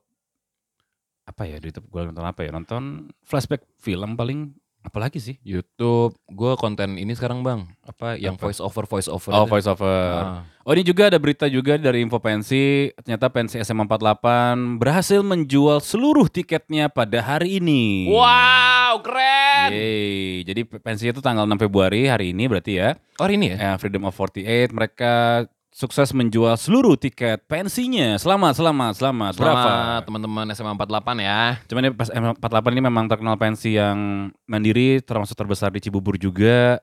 apa 1.23 1.47
ya 1.47 1.59
di 1.59 1.69
YouTube 1.69 1.91
gue 1.91 2.01
nonton 2.09 2.25
apa 2.25 2.39
ya? 2.47 2.49
Nonton 2.55 3.11
flashback 3.27 3.67
film 3.77 4.15
paling 4.15 4.55
apalagi 4.83 5.17
sih? 5.17 5.35
YouTube, 5.41 6.13
gue 6.27 6.53
konten 6.59 6.99
ini 6.99 7.15
sekarang 7.15 7.41
bang, 7.41 7.65
apa 7.81 8.19
yang 8.19 8.35
Apa? 8.35 8.45
voice 8.47 8.59
over 8.59 8.83
voice 8.85 9.07
over. 9.07 9.31
Oh, 9.31 9.47
itu. 9.47 9.51
voice 9.55 9.67
over. 9.67 9.99
Ah. 10.13 10.43
Oh, 10.63 10.71
ini 10.71 10.83
juga 10.83 11.11
ada 11.11 11.19
berita 11.19 11.43
juga 11.47 11.75
dari 11.75 11.99
Info 11.99 12.23
Pensi, 12.23 12.87
ternyata 13.03 13.27
Pensi 13.27 13.59
SMA 13.59 13.83
48 13.83 14.79
berhasil 14.79 15.19
menjual 15.19 15.83
seluruh 15.83 16.31
tiketnya 16.31 16.87
pada 16.87 17.19
hari 17.19 17.59
ini. 17.59 18.07
Wow, 18.07 19.03
keren. 19.03 19.75
Yeay. 19.75 20.43
Jadi 20.47 20.61
pensi 20.79 21.11
itu 21.11 21.19
tanggal 21.19 21.43
6 21.43 21.59
Februari 21.67 22.07
hari 22.07 22.31
ini 22.31 22.47
berarti 22.47 22.79
ya. 22.79 22.95
Oh 23.19 23.27
hari 23.27 23.35
ini 23.35 23.55
ya? 23.55 23.73
Eh, 23.73 23.75
Freedom 23.75 24.07
of 24.07 24.15
48 24.15 24.71
mereka 24.71 25.43
sukses 25.73 26.13
menjual 26.13 26.53
seluruh 26.53 26.93
tiket 26.95 27.49
pensinya. 27.49 28.15
Selamat, 28.21 28.53
selamat, 28.53 28.93
selamat. 29.01 29.33
Berapa? 29.41 29.57
Selamat 29.65 30.01
teman-teman 30.05 30.45
SMA 30.53 30.71
48 30.77 31.25
ya. 31.25 31.41
Cuman 31.65 31.81
ini 31.81 31.91
pas 31.97 32.09
M48 32.13 32.65
ini 32.77 32.81
memang 32.85 33.05
terkenal 33.09 33.35
pensi 33.41 33.75
yang 33.75 34.29
mandiri 34.45 35.01
termasuk 35.01 35.33
terbesar 35.33 35.73
di 35.73 35.81
Cibubur 35.81 36.15
juga 36.21 36.77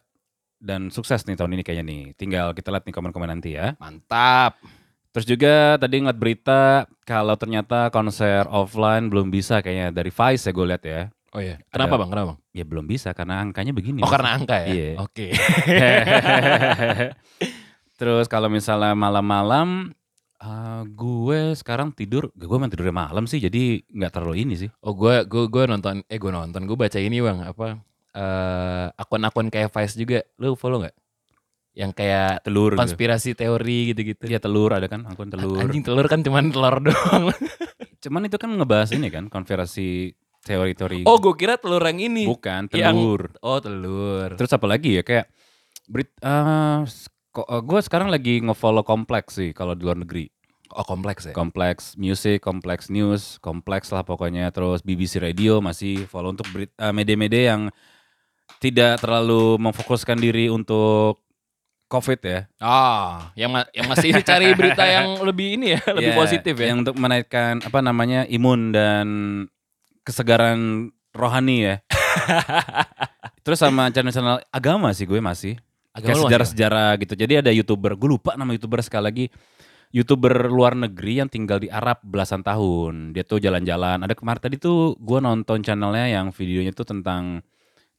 dan 0.58 0.90
sukses 0.90 1.22
nih 1.24 1.38
tahun 1.38 1.56
ini 1.56 1.62
kayaknya 1.62 1.84
nih. 1.86 2.02
Tinggal 2.18 2.52
kita 2.52 2.74
lihat 2.74 2.84
nih 2.84 2.94
komen-komen 2.94 3.30
nanti 3.30 3.54
ya. 3.54 3.78
Mantap. 3.78 4.58
Terus 5.10 5.26
juga 5.26 5.78
tadi 5.78 6.02
ngeliat 6.02 6.18
berita 6.18 6.86
kalau 7.06 7.34
ternyata 7.34 7.90
konser 7.94 8.46
offline 8.50 9.10
belum 9.10 9.30
bisa 9.30 9.62
kayaknya 9.62 9.94
dari 9.94 10.10
Vice 10.10 10.50
ya 10.50 10.52
gue 10.52 10.66
lihat 10.66 10.82
ya. 10.82 11.00
Oh 11.30 11.38
iya. 11.38 11.62
Kenapa 11.70 11.94
Ada- 11.94 12.00
bang? 12.02 12.08
Kenapa 12.10 12.26
bang? 12.34 12.38
Ya 12.50 12.64
belum 12.66 12.86
bisa 12.90 13.14
karena 13.14 13.38
angkanya 13.38 13.70
begini. 13.70 14.02
Oh 14.02 14.10
karena 14.10 14.34
angka 14.34 14.66
ya? 14.66 14.66
Iya. 14.66 14.90
Oke. 14.98 15.26
Terus 18.00 18.26
kalau 18.26 18.48
misalnya 18.48 18.96
malam-malam 18.96 19.92
eh, 20.40 20.82
gue 20.88 21.52
sekarang 21.52 21.92
tidur, 21.92 22.32
gue 22.32 22.56
main 22.56 22.72
tidurnya 22.72 22.96
malam 22.96 23.28
sih 23.28 23.36
jadi 23.36 23.84
nggak 23.84 24.08
terlalu 24.10 24.48
ini 24.48 24.54
sih. 24.56 24.70
Oh 24.80 24.96
gue 24.96 25.28
gue 25.28 25.44
gue 25.46 25.62
nonton 25.68 26.00
eh 26.08 26.16
gue 26.16 26.32
nonton 26.32 26.64
gue 26.64 26.74
baca 26.74 26.96
ini 26.96 27.20
bang 27.20 27.44
apa 27.44 27.76
eh 28.10 28.86
akun-akun 28.96 29.52
kayak 29.52 29.68
Vice 29.68 29.94
juga 29.94 30.24
lu 30.40 30.56
follow 30.56 30.80
nggak? 30.80 30.96
Yang 31.70 31.92
kayak 31.94 32.42
Telur 32.42 32.72
gitu. 32.72 32.80
konspirasi 32.80 33.30
teori 33.36 33.92
gitu-gitu. 33.92 34.24
Iya 34.26 34.40
telur 34.40 34.72
ada 34.72 34.88
kan 34.88 35.04
akun 35.06 35.28
telur. 35.28 35.60
Anjing 35.60 35.84
telur 35.84 36.08
kan 36.08 36.24
cuman 36.24 36.48
telur 36.48 36.80
doang. 36.82 37.30
Cuman 38.00 38.24
itu 38.24 38.40
kan 38.40 38.48
ngebahas 38.48 38.96
ini 38.96 39.12
kan 39.12 39.28
konspirasi 39.28 40.16
teori-teori. 40.40 41.04
oh 41.04 41.20
gue 41.20 41.36
kira 41.36 41.60
telur 41.60 41.84
yang 41.84 42.00
ini. 42.00 42.24
bukan 42.24 42.64
yang- 42.72 42.96
telur. 42.96 43.28
Oh 43.44 43.60
telur. 43.60 44.40
Terus 44.40 44.56
apa 44.56 44.64
lagi 44.64 44.96
ya 44.96 45.04
kayak 45.04 45.28
berit 45.84 46.08
eh, 46.16 46.80
ko- 47.30 47.46
eh, 47.46 47.60
gue 47.60 47.80
sekarang 47.80 48.08
lagi 48.08 48.38
ngefollow 48.38 48.82
kompleks 48.82 49.36
sih 49.36 49.50
kalau 49.50 49.72
di 49.72 49.82
luar 49.82 49.96
negeri. 49.96 50.30
Oh 50.70 50.86
kompleks 50.86 51.26
ya? 51.26 51.34
Kompleks 51.34 51.98
Music, 51.98 52.38
Kompleks 52.38 52.86
News, 52.88 53.38
Kompleks 53.38 53.90
lah 53.90 54.06
pokoknya. 54.06 54.50
Terus 54.50 54.80
BBC 54.80 55.18
Radio 55.18 55.58
masih 55.58 56.06
follow 56.06 56.30
untuk 56.30 56.46
eh, 56.54 56.66
media-media 56.90 57.54
yang 57.54 57.62
tidak 58.58 58.98
terlalu 58.98 59.58
memfokuskan 59.58 60.14
diri 60.14 60.46
untuk 60.46 61.18
COVID 61.90 62.20
ya. 62.22 62.40
Ah, 62.62 63.34
yang 63.34 63.50
ma- 63.50 63.66
yang 63.74 63.90
masih 63.90 64.14
cari 64.22 64.54
berita 64.54 64.86
yang 64.86 65.18
lebih 65.28 65.58
ini 65.58 65.74
ya, 65.74 65.82
lebih 65.90 66.14
Ya, 66.14 66.18
positif 66.18 66.54
ya. 66.54 66.70
Yang 66.70 66.86
untuk 66.86 66.96
menaikkan 67.02 67.58
apa 67.60 67.82
namanya 67.82 68.22
imun 68.30 68.70
dan 68.70 69.06
kesegaran 70.06 70.90
rohani 71.10 71.66
ya. 71.66 71.74
Terus 73.44 73.58
sama 73.58 73.90
channel-channel 73.90 74.46
agama 74.48 74.94
sih 74.94 75.02
gue 75.02 75.18
masih. 75.18 75.58
Agama 75.90 76.06
Kayak 76.06 76.22
sejarah-sejarah 76.26 76.90
gitu. 77.02 77.14
Jadi 77.18 77.34
ada 77.42 77.50
youtuber, 77.50 77.98
gue 77.98 78.08
lupa 78.14 78.38
nama 78.38 78.54
youtuber 78.54 78.78
sekali 78.82 79.04
lagi. 79.04 79.24
Youtuber 79.90 80.46
luar 80.46 80.78
negeri 80.78 81.18
yang 81.18 81.26
tinggal 81.26 81.58
di 81.58 81.66
Arab 81.66 81.98
belasan 82.06 82.46
tahun. 82.46 83.10
Dia 83.10 83.26
tuh 83.26 83.42
jalan-jalan. 83.42 84.06
Ada 84.06 84.14
kemarin 84.14 84.38
tadi 84.38 84.54
tuh 84.54 84.94
gue 84.94 85.18
nonton 85.18 85.66
channelnya 85.66 86.06
yang 86.06 86.30
videonya 86.30 86.70
tuh 86.70 86.86
tentang 86.86 87.42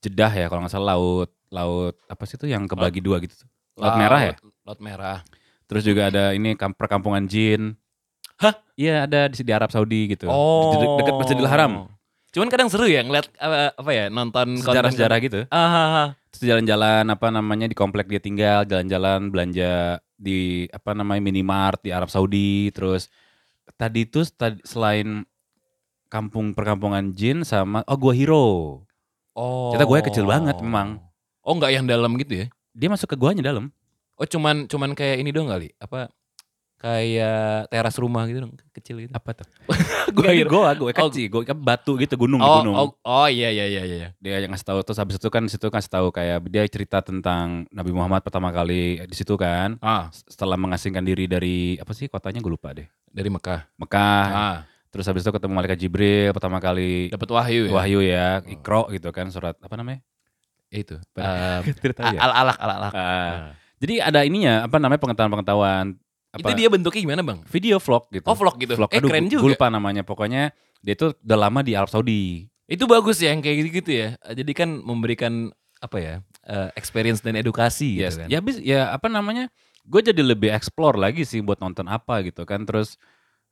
Jeddah 0.01 0.33
ya 0.33 0.49
kalau 0.49 0.65
nggak 0.65 0.73
salah 0.73 0.97
laut 0.97 1.29
laut 1.53 1.93
apa 2.09 2.23
sih 2.25 2.33
tuh 2.39 2.49
yang 2.49 2.65
kebagi 2.65 3.03
dua 3.03 3.21
gitu. 3.21 3.35
Laut 3.77 3.99
merah 3.99 4.21
ya. 4.23 4.33
Laut 4.65 4.79
merah. 4.81 5.19
Terus 5.67 5.83
juga 5.83 6.09
ada 6.09 6.31
ini 6.31 6.55
kam- 6.55 6.73
perkampungan 6.73 7.27
jin. 7.27 7.75
Hah? 8.41 8.55
Iya 8.73 9.05
ada 9.05 9.29
di, 9.29 9.37
di 9.45 9.51
Arab 9.53 9.69
Saudi 9.69 10.15
gitu. 10.15 10.25
Oh. 10.25 10.73
Di- 10.73 11.05
dekat 11.05 11.13
Masjidil 11.19 11.45
Haram. 11.45 11.91
Cuman 12.31 12.47
kadang 12.47 12.71
seru 12.71 12.87
ya 12.87 13.03
ngeliat 13.03 13.27
apa, 13.35 13.75
apa 13.75 13.91
ya 13.91 14.07
nonton 14.07 14.57
Sejarah-sejarah 14.57 15.17
gitu. 15.21 15.39
Ah, 15.51 15.59
ah, 15.59 15.87
ah. 15.91 16.07
Terus 16.31 16.47
jalan-jalan 16.47 17.05
apa 17.11 17.27
namanya 17.27 17.67
di 17.67 17.75
komplek 17.75 18.07
dia 18.07 18.23
tinggal, 18.23 18.63
jalan-jalan 18.63 19.27
belanja 19.29 19.99
di 20.15 20.65
apa 20.71 20.95
namanya 20.95 21.19
minimart 21.19 21.83
di 21.83 21.91
Arab 21.91 22.07
Saudi. 22.07 22.71
Terus 22.71 23.11
tadi 23.75 24.07
itu 24.07 24.23
tadi, 24.31 24.63
selain 24.63 25.27
kampung 26.07 26.55
perkampungan 26.55 27.11
jin 27.11 27.43
sama 27.43 27.83
oh 27.83 27.97
gua 27.99 28.15
hero. 28.15 28.47
Oh. 29.35 29.71
Ternyata 29.75 29.87
guanya 29.87 30.05
kecil 30.07 30.25
banget 30.27 30.55
memang. 30.63 31.03
Oh 31.43 31.55
nggak 31.55 31.71
yang 31.75 31.85
dalam 31.87 32.15
gitu 32.15 32.43
ya? 32.43 32.45
Dia 32.71 32.87
masuk 32.87 33.11
ke 33.11 33.17
guanya 33.19 33.43
dalam. 33.43 33.71
Oh 34.15 34.27
cuman 34.27 34.71
cuman 34.71 34.95
kayak 34.95 35.19
ini 35.19 35.35
dong 35.35 35.51
kali? 35.51 35.75
Apa 35.83 36.07
kayak 36.81 37.69
teras 37.69 37.93
rumah 37.95 38.25
gitu 38.25 38.41
dong, 38.41 38.53
kecil 38.71 38.97
gitu. 38.99 39.13
Apa 39.13 39.31
tuh? 39.33 39.45
Gua 40.11 40.27
kira- 40.27 40.49
gua, 40.49 40.69
gua 40.73 40.89
Oh. 40.91 41.07
kecil, 41.07 41.29
gua 41.29 41.41
kan 41.43 41.53
batu 41.55 41.93
gitu 41.95 42.17
gunung 42.17 42.37
Oh, 42.37 42.59
gunung. 42.59 42.75
oh, 42.75 42.89
oh 42.99 43.27
iya 43.27 43.47
iya 43.47 43.63
iya 43.63 43.83
iya. 43.85 44.07
dia 44.13 44.35
yang 44.37 44.49
ngasih 44.49 44.65
tahu 44.65 44.79
terus 44.81 44.97
habis 44.97 45.15
itu 45.15 45.27
kan 45.27 45.39
di 45.39 45.47
situ 45.47 45.67
kasih 45.67 45.87
tahu 45.87 46.09
kayak 46.09 46.41
dia 46.45 46.65
cerita 46.65 46.99
tentang 46.99 47.63
Nabi 47.69 47.91
Muhammad 47.91 48.19
pertama 48.19 48.49
kali 48.49 48.97
di 48.99 49.13
situ 49.13 49.33
kan 49.35 49.77
Ah, 49.79 50.09
setelah 50.11 50.57
mengasingkan 50.57 50.99
diri 50.99 51.25
dari 51.25 51.57
apa 51.77 51.91
sih 51.91 52.05
kotanya 52.05 52.39
gue 52.39 52.49
lupa 52.49 52.73
deh 52.73 52.89
dari 53.07 53.29
Mekah. 53.29 53.69
Mekah 53.77 54.25
Ah, 54.27 54.57
terus 54.89 55.05
habis 55.05 55.21
itu 55.21 55.29
ketemu 55.29 55.53
malaikat 55.53 55.77
Jibril 55.77 56.31
pertama 56.31 56.57
kali 56.57 57.07
dapat 57.07 57.29
wahyu 57.29 57.61
ya. 57.63 57.71
wahyu 57.71 57.99
ya 58.01 58.27
Iqra 58.43 58.89
gitu 58.89 59.07
kan 59.09 59.29
surat 59.29 59.53
apa 59.55 59.75
namanya 59.75 60.01
Ya 60.67 60.79
itu. 60.81 60.95
Apa? 60.97 61.19
Eh, 61.21 61.59
Tidak 61.77 61.93
tahu 61.93 62.15
ya? 62.15 62.19
al 62.21 62.31
alak 62.33 62.57
al 62.57 62.71
alak. 62.73 62.91
Ah. 62.91 63.39
jadi 63.77 64.01
ada 64.01 64.23
ininya 64.23 64.65
apa 64.65 64.75
namanya 64.75 64.99
pengetahuan-pengetahuan 64.99 65.99
apa 66.31 66.39
Itu 66.41 66.51
dia 66.55 66.67
bentuknya 66.67 67.01
gimana 67.01 67.21
bang? 67.21 67.39
video 67.45 67.75
vlog 67.75 68.07
gitu 68.09 68.23
Oh 68.23 68.33
vlog 68.33 68.55
gitu. 68.55 68.73
vlog 68.73 68.87
Eh 68.87 68.97
Aduh, 68.97 69.07
keren 69.07 69.27
juga. 69.27 69.41
gue 69.41 69.51
lupa 69.53 69.67
namanya 69.67 70.01
pokoknya 70.01 70.51
dia 70.79 70.95
tuh 70.95 71.13
udah 71.17 71.37
lama 71.41 71.59
di 71.59 71.75
Arab 71.75 71.87
Saudi 71.87 72.47
Itu 72.65 72.87
bagus 72.87 73.19
ya 73.19 73.29
yang 73.29 73.39
kayak 73.39 73.57
gitu-gitu 73.59 73.91
ya. 73.91 74.07
Jadi 74.25 74.51
kan 74.51 74.79
memberikan 74.79 75.51
apa 75.77 75.97
ya 75.97 76.13
eh, 76.43 76.69
experience 76.73 77.19
dan 77.19 77.35
edukasi 77.35 77.99
Yes. 77.99 78.15
gitu 78.15 78.17
kan. 78.17 78.27
Ya 78.27 78.39
bis 78.39 78.57
ya 78.57 78.89
apa 78.89 79.05
namanya? 79.05 79.51
Gue 79.83 79.99
jadi 79.99 80.21
lebih 80.21 80.47
explore 80.49 80.95
lagi 80.95 81.21
sih 81.21 81.39
buat 81.39 81.59
nonton 81.59 81.85
apa 81.85 82.23
gitu 82.23 82.41
kan. 82.43 82.63
Terus 82.63 82.95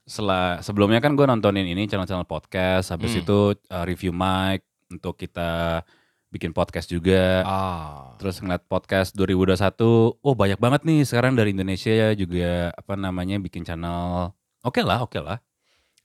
setelah 0.05 0.57
sebelumnya 0.59 0.97
kan 0.97 1.13
gue 1.13 1.21
nontonin 1.21 1.65
ini 1.65 1.85
channel-channel 1.85 2.25
podcast, 2.25 2.89
habis 2.89 3.11
Hmm. 3.11 3.21
itu 3.21 3.39
uh, 3.67 3.83
review 3.83 4.09
mic 4.09 4.63
untuk 4.87 5.13
kita 5.15 5.83
bikin 6.29 6.53
podcast 6.53 6.89
juga. 6.89 7.41
Ah. 7.45 8.13
Terus 8.21 8.37
ngeliat 8.39 8.65
podcast 8.69 9.17
2021, 9.17 10.21
oh 10.21 10.35
banyak 10.37 10.61
banget 10.61 10.81
nih 10.85 11.01
sekarang 11.05 11.33
dari 11.33 11.53
Indonesia 11.53 11.89
ya 11.89 12.09
juga 12.13 12.69
apa 12.73 12.93
namanya 12.93 13.41
bikin 13.41 13.65
channel. 13.65 14.33
Oke 14.61 14.85
lah, 14.85 15.01
oke 15.01 15.17
lah. 15.17 15.41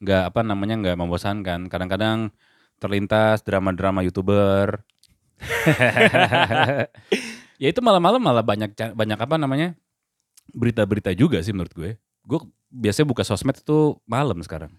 Nggak 0.00 0.22
apa 0.32 0.40
namanya 0.40 0.74
nggak 0.80 0.96
membosankan. 0.96 1.68
Kadang-kadang 1.68 2.32
terlintas 2.80 3.44
drama-drama 3.44 4.00
youtuber. 4.00 4.80
ya 7.62 7.68
itu 7.68 7.80
malam-malam 7.84 8.22
malah 8.22 8.44
banyak 8.44 8.72
banyak 8.94 9.18
apa 9.18 9.34
namanya 9.36 9.74
berita-berita 10.54 11.12
juga 11.12 11.44
sih 11.44 11.52
menurut 11.52 11.72
gue. 11.76 11.90
Gue 12.24 12.40
biasanya 12.72 13.06
buka 13.08 13.22
sosmed 13.26 13.60
itu 13.60 13.98
malam 14.08 14.40
sekarang. 14.40 14.72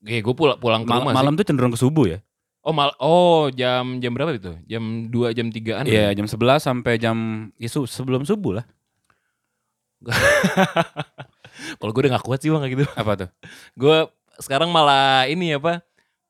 Oke, 0.00 0.22
gue 0.22 0.34
pulang 0.36 0.58
pulang 0.60 0.82
ke 0.84 0.90
Mal- 0.90 1.00
rumah 1.02 1.12
sih. 1.12 1.18
malam 1.18 1.32
tuh 1.36 1.44
cenderung 1.44 1.74
ke 1.74 1.80
subuh 1.80 2.06
ya. 2.08 2.18
Oh 2.66 2.74
mal 2.74 2.90
oh 2.98 3.46
jam 3.54 4.02
jam 4.02 4.10
berapa 4.10 4.34
itu? 4.34 4.58
Jam 4.66 5.06
2 5.06 5.30
jam 5.30 5.46
3-an. 5.48 5.86
Iya 5.86 6.10
jam 6.18 6.26
11 6.26 6.58
sampai 6.58 6.98
jam 6.98 7.16
ya, 7.62 7.70
su- 7.70 7.86
sebelum 7.86 8.26
subuh 8.26 8.58
lah. 8.58 8.66
Kalau 11.80 11.90
gue 11.94 12.00
udah 12.04 12.18
gak 12.18 12.26
kuat 12.26 12.42
sih 12.42 12.50
bang 12.52 12.60
kayak 12.66 12.72
gitu. 12.74 12.84
Apa 12.98 13.12
tuh? 13.16 13.28
Gue 13.78 14.10
sekarang 14.42 14.68
malah 14.74 15.24
ini 15.30 15.56
apa? 15.56 15.80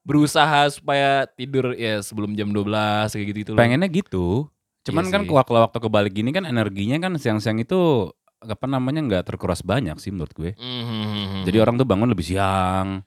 Berusaha 0.07 0.71
supaya 0.71 1.27
tidur 1.27 1.75
ya 1.75 1.99
sebelum 1.99 2.39
jam 2.39 2.53
12 2.55 3.11
kayak 3.11 3.27
gitu 3.33 3.39
gitu 3.43 3.51
loh. 3.57 3.59
Pengennya 3.59 3.89
gitu. 3.91 4.27
Cuman 4.87 5.03
Iya 5.03 5.13
kan 5.19 5.23
kalau 5.27 5.61
waktu 5.67 5.79
kebalik 5.83 6.13
gini 6.15 6.31
kan 6.31 6.47
energinya 6.47 7.01
kan 7.03 7.19
siang-siang 7.19 7.59
itu 7.59 8.13
apa 8.39 8.71
namanya 8.71 9.03
nggak 9.03 9.25
terkuras 9.35 9.67
banyak 9.67 9.99
sih 9.99 10.15
menurut 10.15 10.31
gue. 10.31 10.55
Mhm. 10.55 11.43
Jadi 11.43 11.57
orang 11.59 11.75
tuh 11.75 11.89
bangun 11.89 12.07
lebih 12.07 12.23
siang. 12.23 13.03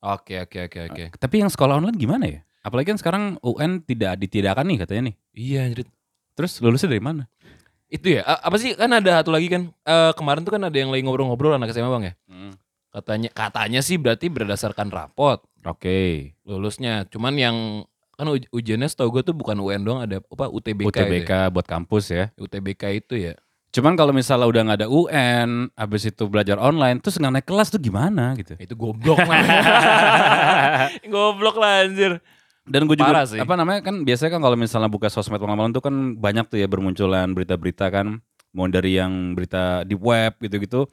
Oke 0.00 0.40
oke 0.40 0.70
oke 0.72 0.78
oke. 0.88 1.04
Tapi 1.20 1.34
yang 1.42 1.50
sekolah 1.52 1.82
online 1.84 1.98
gimana 2.00 2.24
ya? 2.24 2.40
Apalagi 2.62 2.90
kan 2.92 2.98
sekarang 2.98 3.24
UN 3.40 3.80
tidak 3.82 4.18
ditidakkan 4.18 4.66
nih 4.66 4.78
katanya 4.82 5.02
nih. 5.12 5.14
Iya 5.34 5.58
anjir. 5.70 5.86
Terus 6.34 6.58
lulusnya 6.62 6.90
dari 6.90 7.02
mana? 7.02 7.26
Itu 7.88 8.20
ya. 8.20 8.22
Apa 8.26 8.60
sih 8.60 8.76
kan 8.76 8.92
ada 8.92 9.22
satu 9.22 9.32
lagi 9.32 9.48
kan. 9.48 9.72
Eh, 9.86 10.12
kemarin 10.14 10.44
tuh 10.44 10.52
kan 10.58 10.62
ada 10.66 10.76
yang 10.76 10.92
lagi 10.92 11.02
ngobrol-ngobrol 11.06 11.56
anak 11.56 11.72
SMA 11.72 11.88
bang 11.88 12.04
ya. 12.12 12.14
Katanya 12.88 13.30
katanya 13.32 13.80
sih 13.84 13.96
berarti 14.00 14.26
berdasarkan 14.32 14.88
rapot 14.90 15.44
Oke. 15.64 16.34
lulusnya. 16.44 17.06
Cuman 17.08 17.34
yang 17.36 17.56
kan 18.18 18.26
uj- 18.26 18.50
ujiannya 18.50 18.90
setahu 18.90 19.14
gue 19.14 19.22
tuh 19.30 19.36
bukan 19.36 19.54
UN 19.62 19.86
doang 19.86 20.00
ada 20.02 20.18
apa 20.18 20.50
UTBK, 20.50 20.90
UTBK 20.90 21.30
ya. 21.30 21.52
buat 21.54 21.66
kampus 21.68 22.04
ya. 22.10 22.24
UTBK 22.34 22.82
itu 22.98 23.14
ya. 23.30 23.34
Cuman 23.68 23.94
kalau 23.94 24.16
misalnya 24.16 24.48
udah 24.48 24.60
nggak 24.64 24.78
ada 24.82 24.88
UN, 24.88 25.68
habis 25.76 26.08
itu 26.08 26.24
belajar 26.26 26.56
online, 26.56 26.98
terus 27.04 27.20
nggak 27.20 27.32
naik 27.36 27.46
kelas 27.46 27.68
tuh 27.68 27.78
gimana 27.78 28.32
gitu. 28.34 28.56
Itu 28.56 28.74
goblok 28.74 29.20
lah. 29.22 29.38
goblok 31.12 31.56
lah 31.60 31.84
anjir. 31.84 32.18
Dan 32.68 32.84
gue 32.84 32.94
juga 32.94 33.10
Parah 33.10 33.24
sih. 33.24 33.36
apa 33.36 33.54
namanya 33.54 33.80
kan 33.80 34.04
biasanya 34.04 34.36
kan 34.36 34.40
kalau 34.40 34.54
misalnya 34.54 34.86
buka 34.86 35.08
sosmed 35.08 35.36
malam-malam 35.36 35.72
tuh 35.72 35.80
kan 35.80 35.94
banyak 36.14 36.44
tuh 36.46 36.56
ya 36.56 36.66
bermunculan 36.66 37.32
berita-berita 37.32 37.88
kan 37.88 38.20
mau 38.50 38.64
dari 38.66 38.94
yang 38.94 39.32
berita 39.32 39.82
di 39.82 39.92
web 39.92 40.36
gitu-gitu. 40.38 40.84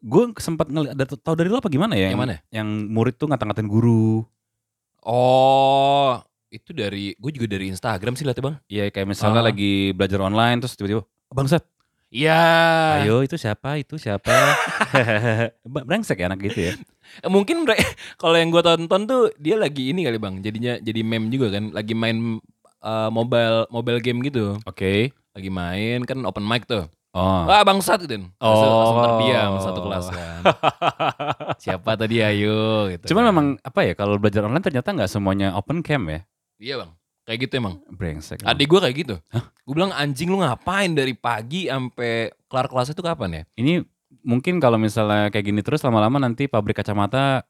Gue 0.00 0.32
sempat 0.36 0.66
ngeliat 0.66 0.92
ada 0.92 1.04
tahu 1.06 1.34
dari 1.34 1.46
lo 1.46 1.60
apa 1.60 1.68
gimana 1.68 1.92
ya? 1.92 2.08
Yang 2.08 2.20
mana? 2.20 2.34
Yang 2.48 2.68
murid 2.88 3.14
tuh 3.14 3.28
ngata-ngatain 3.28 3.68
guru. 3.68 4.24
Oh, 5.00 6.20
itu 6.48 6.70
dari 6.70 7.16
gue 7.16 7.30
juga 7.32 7.46
dari 7.48 7.68
Instagram 7.68 8.12
sih 8.14 8.24
lihatnya 8.24 8.44
bang. 8.44 8.56
Iya 8.66 8.84
kayak 8.88 9.08
misalnya 9.08 9.40
Ah. 9.40 9.48
lagi 9.48 9.92
belajar 9.92 10.20
online 10.20 10.60
terus 10.60 10.76
tiba-tiba 10.76 11.02
bangsat. 11.28 11.64
Iya. 12.10 12.42
Ayo 13.06 13.22
itu 13.22 13.38
siapa? 13.38 13.78
Itu 13.78 13.94
siapa? 13.94 14.34
Brengsek 15.86 16.18
ya 16.18 16.26
anak 16.26 16.42
gitu 16.42 16.70
ya. 16.70 16.72
Mungkin 17.26 17.66
kalau 18.18 18.34
yang 18.34 18.50
gue 18.50 18.62
tonton 18.62 19.06
tuh 19.06 19.30
dia 19.38 19.54
lagi 19.54 19.94
ini 19.94 20.02
kali 20.02 20.18
bang. 20.18 20.42
Jadinya 20.42 20.74
jadi 20.82 21.00
meme 21.06 21.30
juga 21.30 21.54
kan. 21.54 21.70
Lagi 21.70 21.94
main 21.94 22.42
eh, 22.82 23.08
mobile 23.14 23.70
mobile 23.70 24.02
game 24.02 24.26
gitu. 24.26 24.58
Oke. 24.66 25.14
Lagi 25.30 25.50
main 25.50 26.02
kan 26.02 26.18
open 26.26 26.42
mic 26.42 26.66
tuh. 26.66 26.90
Oh. 27.10 27.42
Wah 27.46 27.66
bangsat 27.66 28.06
gitu. 28.06 28.22
Langsung, 28.38 28.70
langsung 28.70 28.98
Oh. 28.98 29.02
terdiam 29.06 29.50
satu 29.58 29.80
kelas 29.82 30.06
kan. 30.10 30.42
Siapa 31.62 31.98
tadi 31.98 32.22
ayo 32.22 32.86
gitu. 32.90 33.10
Cuman 33.14 33.22
kan. 33.22 33.28
memang 33.34 33.46
apa 33.62 33.80
ya 33.82 33.92
kalau 33.98 34.14
belajar 34.18 34.46
online 34.46 34.62
ternyata 34.62 34.94
nggak 34.94 35.10
semuanya 35.10 35.54
open 35.58 35.82
cam 35.82 36.06
ya. 36.06 36.20
Iya 36.62 36.74
bang. 36.86 36.90
Kayak 37.30 37.46
gitu 37.46 37.62
emang. 37.62 37.78
Brengsek. 37.86 38.42
Adik 38.42 38.66
gue 38.66 38.80
kayak 38.82 38.96
gitu. 39.06 39.14
Gue 39.62 39.74
bilang 39.78 39.94
anjing 39.94 40.26
lu 40.26 40.42
ngapain 40.42 40.90
dari 40.90 41.14
pagi 41.14 41.70
sampai 41.70 42.34
kelar 42.50 42.66
kelasnya 42.66 42.98
tuh 42.98 43.06
kapan 43.06 43.30
ya? 43.30 43.42
Ini 43.54 43.86
mungkin 44.26 44.58
kalau 44.58 44.82
misalnya 44.82 45.30
kayak 45.30 45.46
gini 45.46 45.62
terus 45.62 45.78
lama-lama 45.86 46.18
nanti 46.18 46.50
pabrik 46.50 46.74
kacamata 46.82 47.46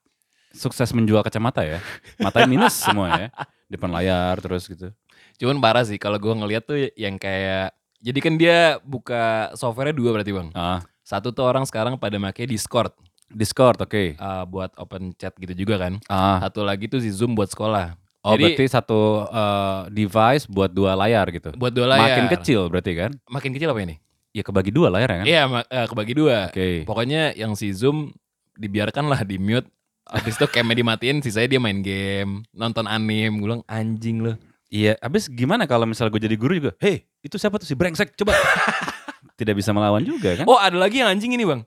sukses 0.53 0.93
menjual 0.93 1.25
kacamata 1.25 1.65
ya. 1.65 1.81
Matanya 2.21 2.45
minus 2.53 2.77
semua 2.85 3.09
ya. 3.17 3.27
Depan 3.73 3.89
layar 3.89 4.37
terus 4.45 4.69
gitu. 4.69 4.93
Cuman 5.41 5.57
parah 5.65 5.81
sih 5.89 5.97
kalau 5.97 6.21
gue 6.21 6.29
ngeliat 6.29 6.69
tuh 6.69 6.93
yang 6.93 7.17
kayak 7.17 7.73
jadi 8.05 8.19
kan 8.21 8.35
dia 8.37 8.59
buka 8.85 9.49
softwarenya 9.57 9.97
dua 9.97 10.13
berarti 10.13 10.33
bang. 10.37 10.53
Ah, 10.53 10.85
Satu 11.01 11.33
tuh 11.33 11.49
orang 11.49 11.65
sekarang 11.65 11.97
pada 11.97 12.21
make 12.21 12.45
Discord 12.45 12.93
Discord 13.33 13.81
oke. 13.81 14.21
uh, 14.21 14.45
buat 14.45 14.77
open 14.77 15.17
chat 15.17 15.33
gitu 15.41 15.57
juga 15.57 15.81
kan. 15.89 15.97
Ah. 16.05 16.45
Satu 16.45 16.69
lagi 16.69 16.85
tuh 16.85 17.01
si 17.01 17.09
Zoom 17.09 17.33
buat 17.33 17.49
sekolah. 17.49 17.97
Oh 18.21 18.37
Jadi 18.37 18.53
berarti 18.53 18.65
satu 18.69 19.01
eh, 19.33 19.81
device 19.97 20.45
buat 20.45 20.69
dua 20.69 20.93
layar 20.93 21.25
gitu. 21.33 21.57
buat 21.57 21.73
dua 21.73 21.97
layar. 21.97 22.05
Makin 22.05 22.27
kecil 22.37 22.61
berarti 22.69 22.93
kan? 22.93 23.11
Makin 23.33 23.51
kecil 23.57 23.73
apa 23.73 23.81
ini? 23.81 23.97
Ya 24.37 24.45
kebagi 24.45 24.69
dua 24.69 24.93
layar 24.93 25.09
ya 25.09 25.19
kan? 25.25 25.27
Iya 25.27 25.43
eh, 25.73 25.87
kebagi 25.89 26.13
dua. 26.13 26.53
Oke. 26.53 26.85
Pokoknya 26.85 27.33
yang 27.33 27.57
si 27.57 27.73
Zoom 27.73 28.13
dibiarkan 28.61 29.09
lah 29.09 29.25
di 29.25 29.41
mute. 29.41 29.65
Habis 30.11 30.37
itu 30.37 30.47
camnya 30.51 30.75
dimatiin, 30.75 31.23
sisanya 31.23 31.49
dia 31.57 31.61
main 31.63 31.81
game, 31.81 32.43
nonton 32.51 32.85
anime. 32.85 33.31
Gue 33.41 33.47
bilang 33.47 33.63
anjing 33.71 34.21
loh. 34.21 34.37
Iya, 34.71 34.99
habis 35.01 35.31
gimana 35.31 35.67
kalau 35.71 35.87
misalnya 35.87 36.15
gue 36.15 36.23
jadi 36.27 36.37
guru 36.39 36.53
juga? 36.59 36.73
Hei, 36.83 37.07
itu 37.23 37.39
siapa 37.39 37.59
tuh 37.63 37.67
si 37.67 37.79
brengsek? 37.79 38.19
Coba. 38.19 38.35
Tidak 39.39 39.55
bisa 39.55 39.71
melawan 39.73 40.03
juga 40.05 40.37
kan? 40.37 40.45
Oh 40.45 40.59
ada 40.61 40.77
lagi 40.77 41.01
yang 41.01 41.09
anjing 41.09 41.33
ini 41.33 41.47
bang. 41.47 41.63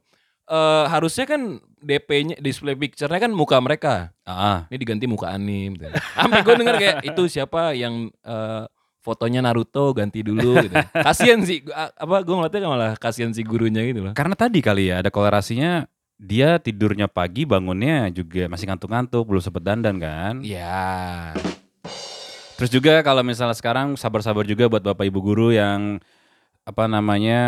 Eh 0.46 0.86
harusnya 0.92 1.26
kan 1.26 1.58
DP-nya 1.84 2.36
display 2.38 2.74
picture-nya 2.74 3.20
kan 3.20 3.30
muka 3.30 3.60
mereka. 3.60 4.16
Ah, 4.24 4.66
Ini 4.68 4.78
diganti 4.78 5.04
muka 5.04 5.30
anim. 5.30 5.76
Gitu. 5.76 5.92
Sampai 6.14 6.42
gue 6.42 6.56
denger 6.56 6.76
kayak 6.76 6.98
itu 7.04 7.24
siapa 7.28 7.72
yang 7.74 8.08
eh, 8.18 8.64
fotonya 9.00 9.40
Naruto 9.40 9.92
ganti 9.92 10.24
dulu 10.24 10.58
gitu. 10.62 10.74
Kasian 10.98 11.44
sih 11.44 11.62
gua- 11.62 11.92
apa 11.92 12.16
gue 12.20 12.32
ngeliatnya 12.34 12.66
malah 12.66 12.92
kasian 12.96 13.30
si 13.30 13.44
gurunya 13.44 13.84
gitu 13.84 14.00
loh. 14.02 14.14
karena 14.14 14.32
tadi 14.34 14.60
kali 14.60 14.88
ya 14.88 15.00
ada 15.00 15.12
kolerasinya 15.12 15.84
dia 16.16 16.56
tidurnya 16.56 17.06
pagi 17.06 17.44
bangunnya 17.44 18.08
juga 18.10 18.48
masih 18.48 18.64
ngantuk-ngantuk 18.66 19.28
belum 19.28 19.44
sempet 19.44 19.60
dandan 19.62 20.00
kan 20.00 20.40
Iya. 20.40 21.36
terus 22.56 22.70
juga 22.70 23.02
kalau 23.02 23.20
misalnya 23.22 23.54
sekarang 23.54 23.98
sabar-sabar 23.98 24.46
juga 24.46 24.72
buat 24.72 24.80
bapak 24.82 25.04
ibu 25.04 25.20
guru 25.20 25.52
yang 25.52 26.00
apa 26.64 26.88
namanya 26.88 27.42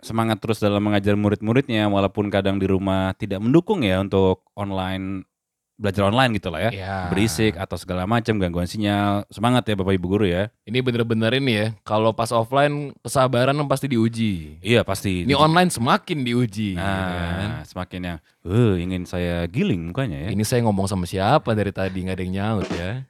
semangat 0.00 0.40
terus 0.40 0.56
dalam 0.56 0.80
mengajar 0.80 1.12
murid-muridnya 1.12 1.86
walaupun 1.86 2.28
kadang 2.28 2.56
di 2.56 2.64
rumah 2.64 3.12
tidak 3.14 3.38
mendukung 3.38 3.84
ya 3.84 4.00
untuk 4.00 4.48
online 4.54 5.28
belajar 5.72 6.06
online 6.06 6.36
gitu 6.36 6.46
lah 6.46 6.68
ya 6.68 6.70
Iya. 6.70 6.96
berisik 7.10 7.58
atau 7.58 7.74
segala 7.74 8.06
macam 8.06 8.38
gangguan 8.38 8.64
sinyal 8.64 9.26
semangat 9.28 9.66
ya 9.66 9.74
bapak 9.74 9.98
ibu 9.98 10.06
guru 10.06 10.24
ya 10.24 10.46
Ini 10.62 10.78
bener-bener 10.78 11.32
ini 11.34 11.52
ya. 11.52 11.66
Kalau 11.82 12.14
pas 12.14 12.30
offline 12.30 12.94
kesabaran 13.02 13.56
pasti 13.66 13.90
diuji. 13.90 14.62
iya 14.62 14.86
pasti 14.86 15.26
Ini 15.26 15.34
online 15.34 15.68
semakin 15.68 16.22
diuji. 16.22 16.78
kan. 16.78 17.58
nah 17.58 17.62
semakin 17.66 18.00
yang 18.04 18.18
eh 18.42 18.74
ingin 18.78 19.02
saya 19.04 19.42
giling 19.48 19.90
mukanya 19.90 20.16
ya 20.16 20.28
Ini 20.30 20.44
saya 20.46 20.62
ngomong 20.62 20.86
sama 20.86 21.04
siapa 21.04 21.50
dari 21.52 21.74
tadi 21.74 21.98
nggak 22.00 22.14
ada 22.14 22.22
yang 22.22 22.32
nyaut 22.32 22.68
ya. 22.70 23.02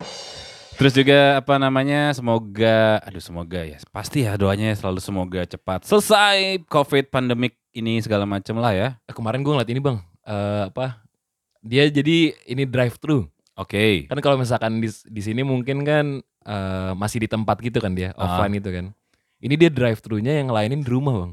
Terus 0.82 0.98
juga 0.98 1.38
apa 1.38 1.62
namanya 1.62 2.10
semoga 2.10 2.98
aduh 3.06 3.22
semoga 3.22 3.62
ya 3.62 3.78
pasti 3.94 4.26
ya 4.26 4.34
doanya 4.34 4.74
selalu 4.74 4.98
semoga 4.98 5.46
cepat 5.46 5.86
selesai 5.86 6.58
covid 6.66 7.06
pandemik 7.06 7.54
ini 7.70 8.02
segala 8.02 8.26
macam 8.26 8.58
lah 8.58 8.74
ya. 8.74 8.88
Eh, 9.06 9.14
Kemarin 9.14 9.46
gue 9.46 9.52
ngeliat 9.54 9.70
ini 9.70 9.78
bang, 9.78 10.02
Eh 10.26 10.62
apa? 10.74 10.98
Dia 11.62 11.86
jadi 11.86 12.34
ini 12.50 12.66
drive 12.66 12.98
thru. 12.98 13.30
Oke. 13.54 14.10
Kan 14.10 14.18
kalau 14.18 14.34
misalkan 14.34 14.82
di, 14.82 14.90
di 14.90 15.22
sini 15.22 15.46
mungkin 15.46 15.86
kan 15.86 16.18
eh, 16.50 16.92
masih 16.98 17.22
di 17.22 17.28
tempat 17.30 17.62
gitu 17.62 17.78
kan 17.78 17.94
dia, 17.94 18.10
Ah. 18.18 18.42
offline 18.42 18.58
itu 18.58 18.74
kan. 18.74 18.90
Ini 19.38 19.54
dia 19.54 19.70
drive 19.70 20.02
thru-nya 20.02 20.34
yang 20.34 20.50
ngelainin 20.50 20.82
di 20.82 20.90
rumah 20.90 21.14
bang. 21.14 21.32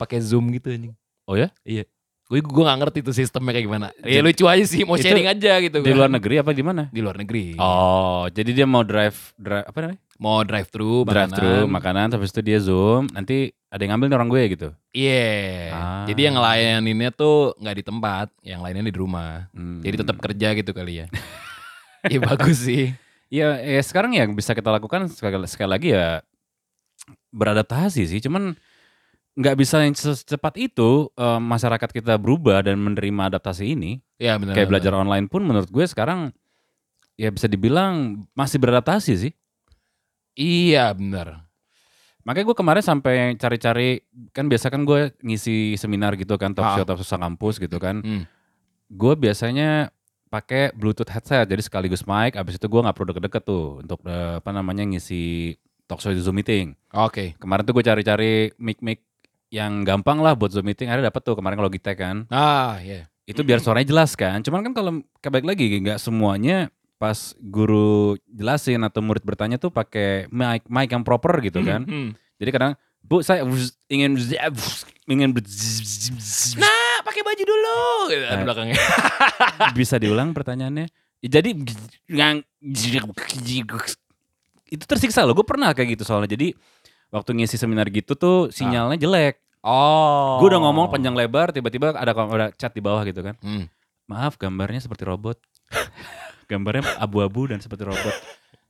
Pakai 0.00 0.24
zoom 0.24 0.48
gitu 0.48 0.72
anjing. 0.72 0.96
Oh 1.28 1.36
ya? 1.36 1.52
Iya. 1.68 1.84
Gue 2.32 2.40
gue 2.40 2.64
gak 2.64 2.80
ngerti 2.80 2.98
tuh 3.04 3.12
sistemnya 3.12 3.52
kayak 3.52 3.66
gimana. 3.68 3.86
Ya 4.08 4.24
lucu 4.24 4.48
aja 4.48 4.64
sih, 4.64 4.88
mau 4.88 4.96
sharing 4.96 5.28
aja 5.28 5.52
gitu. 5.60 5.84
Di 5.84 5.92
gua. 5.92 6.08
luar 6.08 6.10
negeri 6.16 6.40
apa 6.40 6.56
di 6.56 6.64
mana? 6.64 6.88
Di 6.88 7.04
luar 7.04 7.20
negeri. 7.20 7.60
Oh, 7.60 8.24
jadi 8.32 8.56
dia 8.56 8.64
mau 8.64 8.80
drive, 8.80 9.36
drive 9.36 9.68
apa 9.68 9.78
namanya? 9.84 10.00
Mau 10.16 10.40
drive 10.40 10.68
thru, 10.72 11.04
Drive 11.04 11.28
makanan. 11.28 11.36
thru 11.36 11.56
makanan 11.68 12.06
habis 12.16 12.32
itu 12.32 12.40
dia 12.40 12.56
zoom, 12.56 13.04
nanti 13.12 13.52
ada 13.68 13.84
yang 13.84 13.92
ngambil 13.92 14.08
nih 14.08 14.16
orang 14.16 14.30
gue 14.32 14.42
gitu. 14.48 14.68
Iya. 14.96 15.76
Ah. 15.76 16.04
Jadi 16.08 16.20
yang 16.24 16.40
ngelayaninnya 16.40 17.10
tuh 17.12 17.52
nggak 17.60 17.76
di 17.76 17.84
tempat, 17.84 18.26
yang 18.40 18.64
lainnya 18.64 18.88
di 18.88 18.96
rumah. 18.96 19.52
Hmm. 19.52 19.84
Jadi 19.84 20.00
tetap 20.00 20.16
kerja 20.16 20.48
gitu 20.56 20.72
kali 20.72 21.04
ya. 21.04 21.06
Iya 22.02 22.18
bagus 22.18 22.66
sih. 22.66 22.90
Iya, 23.30 23.62
ya 23.62 23.78
sekarang 23.84 24.10
ya 24.18 24.26
bisa 24.26 24.58
kita 24.58 24.74
lakukan 24.74 25.06
sekali, 25.06 25.46
sekali 25.46 25.70
lagi 25.70 25.88
ya 25.94 26.18
beradaptasi 27.30 28.08
sih. 28.10 28.18
Cuman 28.18 28.58
nggak 29.32 29.56
bisa 29.56 29.80
yang 29.80 29.96
secepat 29.96 30.60
itu 30.60 31.08
eh, 31.14 31.40
masyarakat 31.40 31.88
kita 31.88 32.20
berubah 32.20 32.60
dan 32.60 32.76
menerima 32.76 33.32
adaptasi 33.32 33.72
ini. 33.72 33.96
Iya 34.20 34.36
benar. 34.36 34.52
Kayak 34.54 34.68
belajar 34.68 34.92
online 34.92 35.26
pun 35.26 35.40
menurut 35.42 35.72
gue 35.72 35.84
sekarang 35.88 36.30
ya 37.16 37.32
bisa 37.32 37.48
dibilang 37.48 38.24
masih 38.32 38.60
beradaptasi 38.60 39.12
sih. 39.16 39.32
Iya 40.36 40.92
benar. 40.92 41.44
Makanya 42.22 42.46
gue 42.52 42.56
kemarin 42.56 42.84
sampai 42.84 43.34
cari-cari 43.34 43.98
kan 44.30 44.46
biasa 44.46 44.70
kan 44.70 44.86
gue 44.86 45.10
ngisi 45.20 45.74
seminar 45.74 46.14
gitu 46.14 46.38
kan 46.38 46.54
talk 46.54 46.64
Ah. 46.64 46.74
show 46.78 46.84
talk 46.86 47.00
show 47.02 47.18
kampus 47.18 47.58
gitu 47.58 47.76
kan. 47.82 48.00
Hmm. 48.00 48.24
Gue 48.88 49.16
biasanya 49.18 49.90
pakai 50.28 50.72
bluetooth 50.72 51.10
headset 51.10 51.48
jadi 51.50 51.60
sekaligus 51.60 52.06
mic. 52.06 52.38
Abis 52.38 52.56
itu 52.56 52.66
gue 52.68 52.80
nggak 52.80 52.94
perlu 52.94 53.08
deket-deket 53.12 53.42
tuh 53.44 53.80
untuk 53.82 54.00
eh, 54.06 54.38
apa 54.40 54.50
namanya 54.54 54.86
ngisi 54.86 55.56
talk 55.84 56.00
show 56.00 56.14
di 56.14 56.22
zoom 56.22 56.38
meeting. 56.38 56.72
Oke. 56.94 57.34
Kemarin 57.36 57.66
tuh 57.66 57.74
gue 57.76 57.84
cari-cari 57.84 58.32
mic-mic 58.56 59.02
yang 59.52 59.84
gampang 59.84 60.16
lah 60.18 60.32
buat 60.32 60.48
zoom 60.48 60.64
meeting. 60.64 60.88
Akhirnya 60.88 61.12
dapet 61.12 61.22
tuh 61.22 61.36
kemarin 61.36 61.60
Logitech 61.60 62.00
kan. 62.00 62.24
Ah 62.32 62.80
iya. 62.80 63.06
itu 63.22 63.38
biar 63.46 63.62
suaranya 63.62 63.86
jelas 63.86 64.16
kan. 64.18 64.40
Cuman 64.42 64.66
kan 64.66 64.72
kalau 64.74 64.92
kebalik 65.20 65.46
lagi 65.46 65.78
nggak 65.78 66.00
semuanya 66.00 66.72
pas 66.96 67.36
guru 67.38 68.14
jelasin 68.26 68.82
atau 68.82 68.98
murid 68.98 69.22
bertanya 69.22 69.58
tuh 69.58 69.70
pakai 69.70 70.26
mic 70.32 70.66
mic 70.66 70.88
yang 70.90 71.04
proper 71.04 71.38
gitu 71.38 71.60
kan. 71.62 71.84
Hmm. 71.86 72.16
Jadi 72.40 72.50
kadang 72.50 72.72
Bu 73.02 73.18
saya 73.20 73.42
ingin 73.86 74.14
ingin 75.10 75.30
Nah 76.56 76.94
pakai 77.02 77.22
baju 77.26 77.42
dulu. 77.42 77.80
Gitu, 78.10 78.24
Eh. 78.24 78.42
belakangnya. 78.46 78.78
bisa 79.78 79.98
diulang 79.98 80.30
pertanyaannya. 80.30 80.86
Jadi 81.22 81.50
yang 82.10 82.42
itu 84.70 84.84
tersiksa 84.86 85.26
loh. 85.26 85.34
Gue 85.34 85.46
pernah 85.46 85.74
kayak 85.74 85.98
gitu 85.98 86.06
soalnya. 86.06 86.30
Jadi 86.30 86.54
waktu 87.10 87.30
ngisi 87.36 87.58
seminar 87.58 87.90
gitu 87.90 88.14
tuh 88.14 88.48
sinyalnya 88.48 88.96
jelek. 88.96 89.41
Oh. 89.62 90.42
Gue 90.42 90.50
udah 90.50 90.60
ngomong 90.62 90.90
panjang 90.90 91.14
lebar, 91.14 91.54
tiba-tiba 91.54 91.94
ada 91.94 92.10
ada 92.10 92.50
chat 92.58 92.74
di 92.74 92.82
bawah 92.82 93.06
gitu 93.06 93.22
kan. 93.22 93.38
Hmm. 93.38 93.70
Maaf, 94.10 94.34
gambarnya 94.34 94.82
seperti 94.82 95.06
robot. 95.06 95.38
gambarnya 96.50 96.98
abu-abu 96.98 97.48
dan 97.48 97.62
seperti 97.62 97.86
robot. 97.86 98.14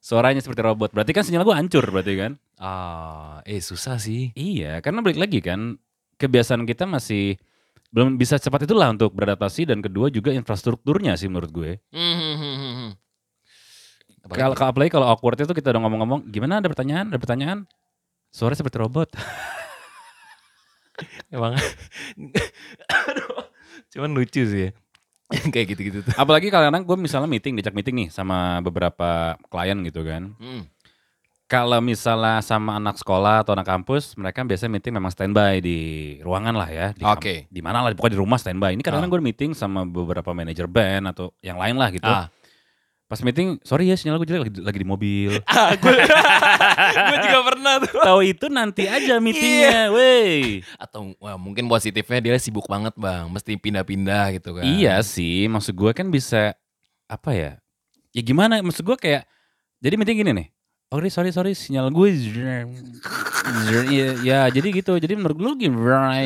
Suaranya 0.05 0.45
seperti 0.45 0.61
robot. 0.61 0.93
Berarti 0.93 1.17
kan 1.17 1.25
sinyal 1.25 1.49
gue 1.49 1.57
hancur 1.57 1.85
berarti 1.89 2.15
kan? 2.21 2.33
Ah, 2.61 3.41
eh 3.49 3.65
susah 3.65 3.97
sih. 3.97 4.37
Iya, 4.37 4.85
karena 4.85 5.01
balik 5.01 5.19
lagi 5.19 5.41
kan 5.41 5.81
kebiasaan 6.21 6.69
kita 6.69 6.85
masih 6.85 7.41
belum 7.93 8.17
bisa 8.17 8.41
cepat 8.41 8.65
itulah 8.65 8.89
untuk 8.89 9.13
beradaptasi 9.13 9.69
dan 9.69 9.85
kedua 9.85 10.09
juga 10.09 10.33
infrastrukturnya 10.33 11.17
sih 11.17 11.29
menurut 11.29 11.51
gue. 11.53 11.71
Hmm, 11.93 12.17
hmm, 12.19 12.37
hmm, 12.37 12.57
hmm, 12.57 12.75
hmm. 12.77 12.91
Kalau 14.33 14.55
kalau 14.55 14.71
apalagi 14.71 14.91
kalau 14.93 15.07
awkward 15.11 15.41
itu 15.41 15.51
kita 15.51 15.75
udah 15.75 15.83
ngomong-ngomong, 15.83 16.21
gimana 16.31 16.63
ada 16.63 16.69
pertanyaan? 16.71 17.11
Ada 17.11 17.19
pertanyaan? 17.19 17.59
Suara 18.33 18.55
seperti 18.55 18.77
robot. 18.81 19.13
Emang 21.35 21.57
Aduh, 23.09 23.47
cuman 23.93 24.11
lucu 24.15 24.43
sih 24.45 24.61
ya. 24.69 24.71
Kayak 25.53 25.67
gitu-gitu 25.77 25.99
tuh. 26.05 26.13
Apalagi 26.15 26.53
kadang-kadang 26.53 26.85
gue 26.85 26.97
misalnya 27.01 27.29
meeting, 27.29 27.57
diajak 27.57 27.73
meeting 27.73 27.97
nih 28.05 28.09
sama 28.13 28.61
beberapa 28.61 29.37
klien 29.49 29.79
gitu 29.85 30.05
kan. 30.05 30.37
Hmm. 30.37 30.69
Kalau 31.49 31.85
misalnya 31.85 32.41
sama 32.41 32.81
anak 32.81 32.97
sekolah 32.97 33.45
atau 33.45 33.53
anak 33.53 33.69
kampus, 33.69 34.17
mereka 34.17 34.41
biasanya 34.41 34.73
meeting 34.73 34.97
memang 34.97 35.13
standby 35.13 35.61
di 35.61 35.79
ruangan 36.25 36.57
lah 36.57 36.69
ya. 36.73 36.87
Oke. 37.13 37.45
di 37.53 37.61
mana 37.61 37.85
lah, 37.85 37.93
pokoknya 37.93 38.17
di 38.17 38.21
rumah 38.21 38.41
standby. 38.41 38.73
Ini 38.73 38.81
kadang-kadang 38.81 39.13
gue 39.13 39.21
meeting 39.21 39.53
sama 39.53 39.85
beberapa 39.85 40.33
manajer 40.33 40.65
band 40.65 41.13
atau 41.13 41.37
yang 41.45 41.61
lain 41.61 41.77
lah 41.77 41.89
gitu. 41.93 42.09
Ah. 42.09 42.33
Pas 43.13 43.21
meeting, 43.21 43.61
sorry 43.61 43.93
ya 43.93 43.97
sinyal 44.01 44.17
gue 44.17 44.25
jelek 44.25 44.49
lagi, 44.49 44.53
lagi 44.65 44.79
di 44.81 44.89
mobil. 44.89 45.37
Ah, 45.53 45.77
gue 45.77 45.93
gue 47.13 47.19
juga 47.29 47.41
pernah 47.45 47.75
tuh. 47.85 48.01
Tahu 48.01 48.21
itu 48.25 48.49
nanti 48.49 48.89
aja 48.89 49.21
meetingnya, 49.21 49.93
wey. 49.93 50.65
Atau 50.81 51.13
wah, 51.21 51.37
mungkin 51.37 51.69
positifnya 51.69 52.25
dia 52.25 52.41
sibuk 52.41 52.65
banget 52.65 52.97
bang, 52.97 53.29
mesti 53.29 53.61
pindah-pindah 53.61 54.41
gitu 54.41 54.57
kan. 54.57 54.65
Iya 54.65 55.05
sih, 55.05 55.45
maksud 55.45 55.77
gue 55.77 55.93
kan 55.93 56.09
bisa 56.09 56.57
apa 57.05 57.37
ya? 57.37 57.53
Ya 58.17 58.25
gimana? 58.25 58.65
Maksud 58.65 58.81
gue 58.81 58.97
kayak 58.97 59.29
jadi 59.85 59.95
meeting 60.01 60.17
gini 60.25 60.33
nih. 60.33 60.49
Oh 60.93 61.01
sorry 61.09 61.33
sorry 61.33 61.57
sinyal 61.57 61.89
gue 61.89 62.13
ya, 63.89 64.09
ya 64.21 64.41
jadi 64.53 64.69
gitu. 64.77 64.93
Jadi 65.01 65.17
menurut 65.17 65.41
lu 65.41 65.57
gimana? 65.57 66.21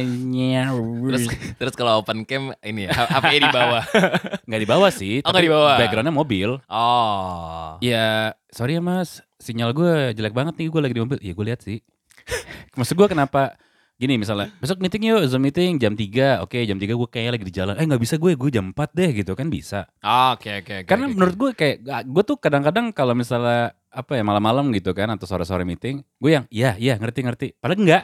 Terus 1.07 1.31
terus 1.55 1.74
kalau 1.79 2.02
open 2.02 2.26
cam 2.26 2.50
ini 2.66 2.90
ya, 2.90 3.07
HP 3.07 3.46
di 3.46 3.50
bawah. 3.55 3.87
nggak 4.50 4.61
dibawa 4.66 4.90
sih. 4.90 5.22
Oh, 5.22 5.31
tapi 5.31 5.46
dibawa. 5.46 5.79
Backgroundnya 5.79 6.11
mobil. 6.11 6.59
Oh. 6.66 7.79
Ya 7.79 8.35
sorry 8.50 8.74
ya 8.74 8.83
mas, 8.83 9.22
sinyal 9.38 9.70
gue 9.70 10.18
jelek 10.18 10.35
banget 10.35 10.59
nih. 10.59 10.66
Gue 10.66 10.83
lagi 10.83 10.98
di 10.98 11.02
mobil. 11.07 11.18
Iya 11.22 11.33
gue 11.38 11.46
lihat 11.46 11.61
sih. 11.62 11.79
Maksud 12.79 12.98
gue 12.98 13.07
kenapa? 13.07 13.55
Gini 13.96 14.20
misalnya, 14.20 14.52
besok 14.61 14.85
meeting 14.85 15.09
yuk, 15.09 15.24
Zoom 15.24 15.40
meeting 15.40 15.81
jam 15.81 15.96
3. 15.96 16.44
Oke, 16.44 16.61
jam 16.68 16.76
3 16.76 16.85
gue 16.85 17.09
kayaknya 17.09 17.33
lagi 17.33 17.46
di 17.48 17.55
jalan. 17.55 17.81
Eh 17.81 17.87
nggak 17.88 18.02
bisa 18.05 18.20
gue, 18.20 18.37
gue 18.37 18.50
jam 18.52 18.68
4 18.74 18.92
deh 18.92 19.11
gitu 19.24 19.33
kan 19.33 19.48
bisa. 19.48 19.88
Oke 20.05 20.61
oke 20.61 20.85
oke. 20.85 20.90
Karena 20.90 21.09
oke, 21.09 21.14
menurut 21.16 21.37
gue 21.38 21.50
kayak 21.57 22.05
gue 22.05 22.22
tuh 22.26 22.37
kadang-kadang 22.37 22.92
kalau 22.92 23.16
misalnya 23.16 23.72
apa 23.97 24.21
ya 24.21 24.23
malam-malam 24.23 24.69
gitu 24.77 24.93
kan 24.93 25.09
atau 25.09 25.25
sore-sore 25.25 25.65
meeting, 25.65 26.05
gue 26.21 26.31
yang 26.37 26.45
iya 26.53 26.77
iya 26.77 27.01
ngerti-ngerti. 27.01 27.57
Padahal 27.57 27.81
enggak. 27.81 28.03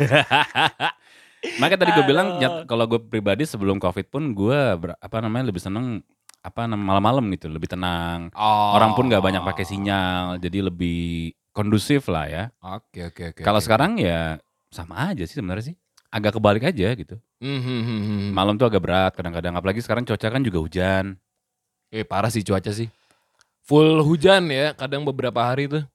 Makanya 1.60 1.78
tadi 1.84 1.92
gue 1.92 2.06
bilang 2.08 2.40
kalau 2.64 2.88
gue 2.88 3.00
pribadi 3.04 3.44
sebelum 3.44 3.76
covid 3.76 4.08
pun 4.08 4.32
gue 4.32 4.56
apa 4.96 5.16
namanya 5.20 5.52
lebih 5.52 5.60
seneng 5.60 6.00
apa 6.40 6.64
malam-malam 6.68 7.24
gitu 7.36 7.52
lebih 7.52 7.68
tenang. 7.68 8.32
Oh. 8.32 8.72
Orang 8.76 8.96
pun 8.96 9.12
nggak 9.12 9.20
banyak 9.20 9.42
pakai 9.44 9.64
sinyal, 9.68 10.40
jadi 10.40 10.72
lebih 10.72 11.36
kondusif 11.52 12.08
lah 12.08 12.28
ya. 12.28 12.44
Oke 12.64 13.12
oke 13.12 13.36
oke. 13.36 13.40
kalau 13.44 13.60
sekarang 13.60 14.00
ya 14.00 14.40
sama 14.72 15.12
aja 15.12 15.24
sih 15.28 15.36
sebenarnya 15.36 15.72
sih. 15.72 15.76
Agak 16.14 16.38
kebalik 16.38 16.62
aja 16.62 16.94
gitu. 16.94 17.18
Hmm, 17.42 17.60
hmm, 17.60 17.80
hmm, 17.82 18.00
hmm. 18.06 18.30
Malam 18.30 18.54
tuh 18.54 18.70
agak 18.70 18.80
berat 18.86 19.12
kadang-kadang. 19.18 19.58
Apalagi 19.58 19.82
sekarang 19.82 20.06
cuaca 20.06 20.28
kan 20.30 20.42
juga 20.46 20.62
hujan. 20.62 21.18
Eh 21.94 22.02
parah 22.02 22.26
sih 22.26 22.42
cuaca 22.42 22.74
sih. 22.74 22.90
Full 23.70 24.02
hujan 24.02 24.50
ya, 24.50 24.74
kadang 24.74 25.06
beberapa 25.06 25.38
hari 25.38 25.70
tuh. 25.70 25.86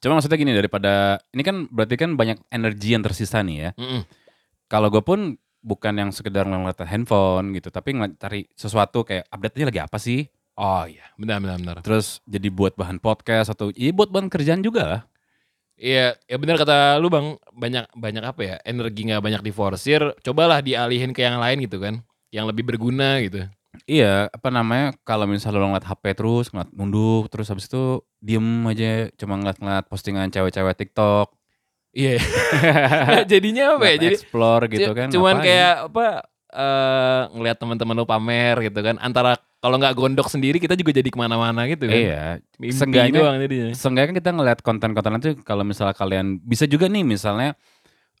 Cuma 0.00 0.16
maksudnya 0.16 0.40
gini 0.40 0.56
daripada 0.56 1.20
ini 1.36 1.44
kan 1.44 1.68
berarti 1.68 2.00
kan 2.00 2.16
banyak 2.16 2.40
energi 2.48 2.96
yang 2.96 3.04
tersisa 3.04 3.44
nih 3.44 3.56
ya. 3.68 3.70
Mm-mm. 3.76 4.02
Kalau 4.72 4.88
gue 4.88 5.04
pun 5.04 5.36
bukan 5.60 5.94
yang 6.00 6.10
sekedar 6.14 6.48
ngeliat 6.48 6.80
handphone 6.88 7.52
gitu, 7.52 7.68
tapi 7.68 7.92
cari 8.16 8.48
sesuatu 8.56 9.04
kayak 9.04 9.28
update-nya 9.28 9.68
lagi 9.68 9.80
apa 9.84 9.98
sih. 10.00 10.24
Oh 10.58 10.88
iya, 10.88 11.06
benar 11.20 11.38
benar 11.44 11.56
benar. 11.60 11.76
Terus 11.84 12.24
jadi 12.26 12.48
buat 12.50 12.74
bahan 12.74 12.98
podcast 12.98 13.52
atau 13.52 13.70
iya 13.76 13.92
buat 13.92 14.10
bahan 14.10 14.26
kerjaan 14.32 14.64
juga 14.64 14.82
lah. 14.86 15.02
Iya, 15.78 16.18
ya 16.26 16.36
benar 16.42 16.58
kata 16.58 16.98
lu 16.98 17.06
bang, 17.06 17.38
banyak 17.54 17.86
banyak 17.94 18.24
apa 18.26 18.40
ya, 18.42 18.56
energi 18.66 19.06
nggak 19.06 19.22
banyak 19.22 19.42
diforsir, 19.46 20.02
cobalah 20.26 20.58
dialihin 20.58 21.14
ke 21.14 21.22
yang 21.22 21.38
lain 21.38 21.62
gitu 21.62 21.78
kan, 21.78 22.02
yang 22.34 22.50
lebih 22.50 22.66
berguna 22.66 23.22
gitu. 23.22 23.46
Iya, 23.88 24.28
apa 24.28 24.52
namanya? 24.52 24.92
Kalau 25.00 25.24
misalnya 25.24 25.58
lo 25.58 25.72
ngeliat 25.72 25.88
HP 25.88 26.04
terus, 26.12 26.52
ngeliat 26.52 26.68
nunduk, 26.70 27.32
terus 27.32 27.48
habis 27.48 27.64
itu 27.64 28.04
diem 28.20 28.44
aja, 28.62 29.08
cuma 29.16 29.40
ngeliat-ngeliat 29.40 29.88
postingan 29.88 30.28
cewek-cewek 30.28 30.76
TikTok, 30.76 31.32
Iya. 31.90 32.20
Nah, 33.08 33.24
jadinya 33.24 33.74
apa 33.74 33.88
ya? 33.88 33.96
ngeliat 33.96 34.00
Jadi 34.04 34.14
explore 34.14 34.64
gitu 34.68 34.90
kan. 34.92 35.08
cuman 35.08 35.34
ngapain? 35.34 35.46
kayak 35.48 35.74
apa 35.88 36.06
eh 36.48 37.22
ngelihat 37.32 37.56
teman-teman 37.58 37.94
lu 37.94 38.04
pamer 38.04 38.56
gitu 38.62 38.80
kan, 38.80 38.96
antara 38.98 39.36
kalau 39.58 39.76
nggak 39.76 39.92
gondok 39.92 40.28
sendiri 40.28 40.56
kita 40.56 40.76
juga 40.76 40.92
jadi 40.92 41.08
ke 41.08 41.18
mana-mana 41.18 41.64
gitu 41.64 41.88
kan. 41.88 41.96
Iya, 41.96 42.24
Mimpi 42.56 42.76
Seenggaknya- 42.76 43.20
doang 43.20 43.36
jadinya. 43.38 43.68
Seenggaknya 43.72 44.08
kan 44.08 44.16
kita 44.16 44.30
ngeliat 44.32 44.58
konten-konten 44.60 45.12
itu 45.18 45.30
kalau 45.42 45.64
misalnya 45.64 45.92
kalian 45.92 46.38
bisa 46.40 46.64
juga 46.64 46.86
nih 46.86 47.02
misalnya 47.02 47.56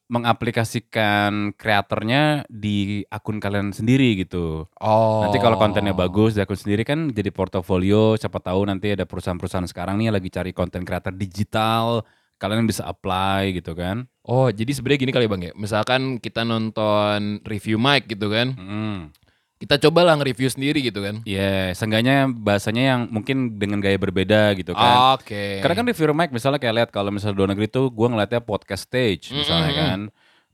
mengaplikasikan 0.08 1.52
kreatornya 1.52 2.48
di 2.48 3.04
akun 3.12 3.38
kalian 3.38 3.76
sendiri 3.76 4.16
gitu. 4.16 4.64
Oh. 4.80 5.20
Nanti 5.22 5.36
kalau 5.36 5.60
kontennya 5.60 5.92
bagus 5.92 6.32
di 6.32 6.40
akun 6.40 6.56
sendiri 6.56 6.82
kan 6.82 7.12
jadi 7.12 7.28
portofolio, 7.28 8.16
siapa 8.16 8.40
tahu 8.40 8.66
nanti 8.66 8.96
ada 8.96 9.04
perusahaan-perusahaan 9.04 9.68
sekarang 9.68 10.00
nih 10.00 10.08
lagi 10.08 10.32
cari 10.32 10.56
konten 10.56 10.88
kreator 10.88 11.12
digital, 11.12 12.08
kalian 12.40 12.64
bisa 12.64 12.88
apply 12.88 13.52
gitu 13.52 13.76
kan. 13.76 14.08
Oh, 14.24 14.48
jadi 14.48 14.72
sebenarnya 14.72 15.00
gini 15.04 15.12
kali 15.12 15.26
Bang 15.28 15.44
ya. 15.44 15.52
Misalkan 15.52 16.20
kita 16.20 16.44
nonton 16.44 17.44
review 17.44 17.76
mic 17.76 18.08
gitu 18.08 18.32
kan. 18.32 18.56
Hmm. 18.56 19.12
Kita 19.58 19.74
cobalah 19.82 20.14
nge-review 20.14 20.48
sendiri 20.54 20.78
gitu 20.86 21.02
kan. 21.02 21.18
Iya, 21.26 21.74
seenggaknya 21.74 22.30
bahasanya 22.30 22.82
yang 22.94 23.00
mungkin 23.10 23.58
dengan 23.58 23.82
gaya 23.82 23.98
berbeda 23.98 24.54
gitu 24.54 24.70
kan. 24.70 25.18
Oke. 25.18 25.58
Karena 25.58 25.74
kan 25.74 25.86
reviewer 25.90 26.14
mic 26.14 26.30
misalnya 26.30 26.62
kayak 26.62 26.74
lihat 26.78 26.90
kalau 26.94 27.10
misalnya 27.10 27.34
luar 27.42 27.50
negeri 27.50 27.66
tuh 27.66 27.90
gue 27.90 28.06
ngeliatnya 28.06 28.38
podcast 28.38 28.86
stage 28.86 29.34
misalnya 29.34 29.70
Mm-mm. 29.74 29.82
kan 29.82 30.00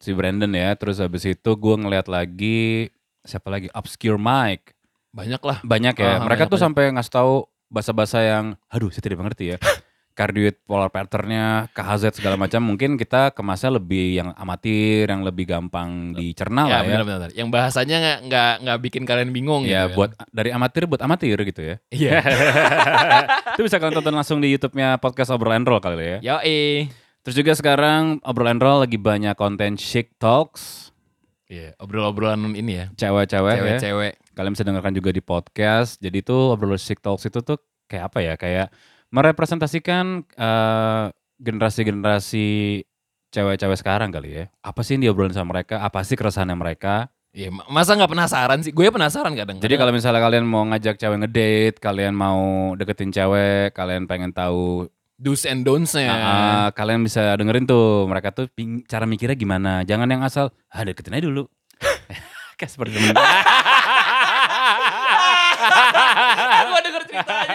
si 0.05 0.11
Brandon 0.13 0.53
ya 0.53 0.77
terus 0.77 1.01
habis 1.01 1.25
itu 1.25 1.51
gue 1.57 1.75
ngeliat 1.81 2.13
lagi 2.13 2.93
siapa 3.25 3.49
lagi 3.49 3.73
obscure 3.73 4.21
mic 4.21 4.77
banyak 5.15 5.41
lah. 5.41 5.59
banyak 5.65 5.95
ya 5.97 6.21
mereka 6.21 6.45
banyak, 6.45 6.53
tuh 6.53 6.61
sampai 6.61 6.83
ngasih 6.93 7.13
tahu 7.15 7.35
bahasa-bahasa 7.73 8.19
yang 8.21 8.45
aduh 8.69 8.93
saya 8.93 9.01
tidak 9.01 9.25
mengerti 9.25 9.55
ya 9.55 9.59
cardioid 10.15 10.63
polar 10.63 10.95
patternnya 10.95 11.67
KHZ 11.75 12.23
segala 12.23 12.39
macam 12.39 12.63
mungkin 12.63 12.95
kita 12.95 13.35
kemasnya 13.35 13.75
lebih 13.75 14.23
yang 14.23 14.31
amatir 14.39 15.11
yang 15.11 15.27
lebih 15.27 15.51
gampang 15.51 16.15
dicerna 16.15 16.65
ya, 16.65 16.71
lah 16.71 16.81
ya 16.81 16.87
benar-benar. 16.87 17.29
Yang 17.35 17.49
bahasanya 17.51 17.97
nggak 17.99 18.19
nggak 18.31 18.53
nggak 18.63 18.79
bikin 18.87 19.03
kalian 19.03 19.31
bingung 19.35 19.67
ya 19.67 19.91
gitu. 19.91 19.99
buat 19.99 20.15
dari 20.31 20.55
amatir 20.55 20.87
buat 20.87 21.03
amatir 21.03 21.35
gitu 21.43 21.61
ya 21.61 21.77
Iya. 21.91 22.19
itu 23.59 23.63
bisa 23.67 23.83
kalian 23.83 23.99
tonton 23.99 24.15
langsung 24.15 24.39
di 24.39 24.55
YouTube-nya 24.55 25.03
podcast 25.03 25.35
Obrol 25.35 25.59
and 25.59 25.67
Roll 25.67 25.83
kali 25.83 25.99
ya 25.99 26.19
Yo 26.23 26.37
eh. 26.47 26.87
Terus 27.25 27.41
juga 27.41 27.53
sekarang 27.57 28.21
Obrol 28.23 28.55
and 28.55 28.63
Roll 28.63 28.85
lagi 28.87 28.97
banyak 28.97 29.35
konten 29.35 29.75
chic 29.75 30.15
talks 30.17 30.95
Iya, 31.45 31.77
obrolan-obrolan 31.77 32.57
ini 32.57 32.73
ya. 32.83 32.87
cewek-cewek 32.97 33.53
ya. 33.53 33.61
Cewek-cewek. 33.77 34.13
Kalian 34.33 34.53
bisa 34.57 34.65
dengarkan 34.65 34.97
juga 34.97 35.13
di 35.13 35.21
podcast. 35.21 36.01
Jadi 36.01 36.25
itu 36.25 36.33
Obrol 36.33 36.81
chic 36.81 37.05
talks 37.05 37.29
itu 37.29 37.45
tuh 37.45 37.61
kayak 37.85 38.11
apa 38.11 38.19
ya? 38.25 38.35
Kayak 38.41 38.73
merepresentasikan 39.15 40.27
eh, 40.27 41.05
generasi-generasi 41.39 42.47
cewek-cewek 43.31 43.79
sekarang 43.79 44.11
kali 44.11 44.31
ya. 44.35 44.45
Apa 44.61 44.83
sih 44.83 44.99
yang 44.99 45.11
diobrolin 45.11 45.31
sama 45.31 45.55
mereka? 45.55 45.79
Apa 45.81 46.03
sih 46.03 46.15
keresahannya 46.15 46.55
mereka? 46.55 47.11
Iya, 47.31 47.51
ma- 47.51 47.67
masa 47.67 47.95
nggak 47.95 48.11
penasaran 48.11 48.59
sih? 48.63 48.71
Gue 48.71 48.91
penasaran 48.91 49.35
kadang. 49.35 49.59
Jadi 49.59 49.75
kalau 49.75 49.91
misalnya 49.91 50.23
kalian 50.23 50.47
mau 50.47 50.63
ngajak 50.67 50.99
cewek 50.99 51.19
ngedate, 51.19 51.79
kalian 51.79 52.15
mau 52.15 52.39
deketin 52.75 53.11
cewek, 53.11 53.75
kalian 53.75 54.07
pengen 54.07 54.31
tahu 54.31 54.87
do's 55.19 55.43
and 55.43 55.67
don'ts-nya. 55.67 56.11
Ah, 56.11 56.67
kalian 56.71 57.03
bisa 57.03 57.35
dengerin 57.35 57.67
tuh 57.67 58.07
mereka 58.07 58.31
tuh 58.31 58.47
ping- 58.51 58.87
cara 58.87 59.03
mikirnya 59.03 59.35
gimana. 59.35 59.83
Jangan 59.83 60.07
yang 60.07 60.23
asal 60.23 60.55
ah 60.71 60.83
deketin 60.83 61.15
aja 61.15 61.27
dulu. 61.27 61.51
Kayak 62.59 62.71
seperti 62.71 63.03
temen. 63.03 63.19
Gue 66.65 66.81
denger 66.83 67.03
ceritanya. 67.09 67.54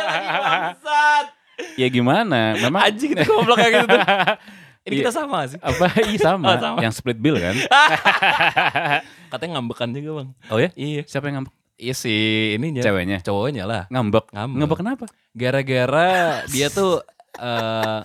Ya 1.80 1.88
gimana? 1.88 2.60
Memang 2.60 2.82
Anjing 2.84 3.16
itu 3.16 3.24
goblok 3.24 3.56
kayak 3.56 3.72
gitu 3.80 3.88
tuh. 3.88 4.00
Ini 4.90 4.96
kita 5.00 5.12
sama 5.12 5.46
sih. 5.46 5.60
apa? 5.60 5.86
Iya 6.02 6.20
sama. 6.20 6.46
Oh, 6.50 6.58
sama. 6.58 6.78
Yang 6.82 6.94
split 7.00 7.20
bill 7.20 7.38
kan? 7.38 7.56
Katanya 9.32 9.60
ngambekan 9.60 9.90
juga 9.94 10.10
bang. 10.24 10.30
Oh 10.50 10.58
ya? 10.58 10.70
Iya. 10.74 11.06
Siapa 11.06 11.30
yang 11.30 11.44
ngambek? 11.44 11.54
Iya 11.80 11.94
si 11.94 12.14
ininya. 12.58 12.84
Ceweknya. 12.84 13.18
Cowoknya 13.22 13.64
lah. 13.64 13.84
Ngambek. 13.88 14.34
Ngambek. 14.34 14.58
Ngambek 14.60 14.78
kenapa? 14.78 15.06
Gara-gara 15.32 16.10
dia 16.54 16.68
tuh 16.68 17.00
eh 17.38 18.00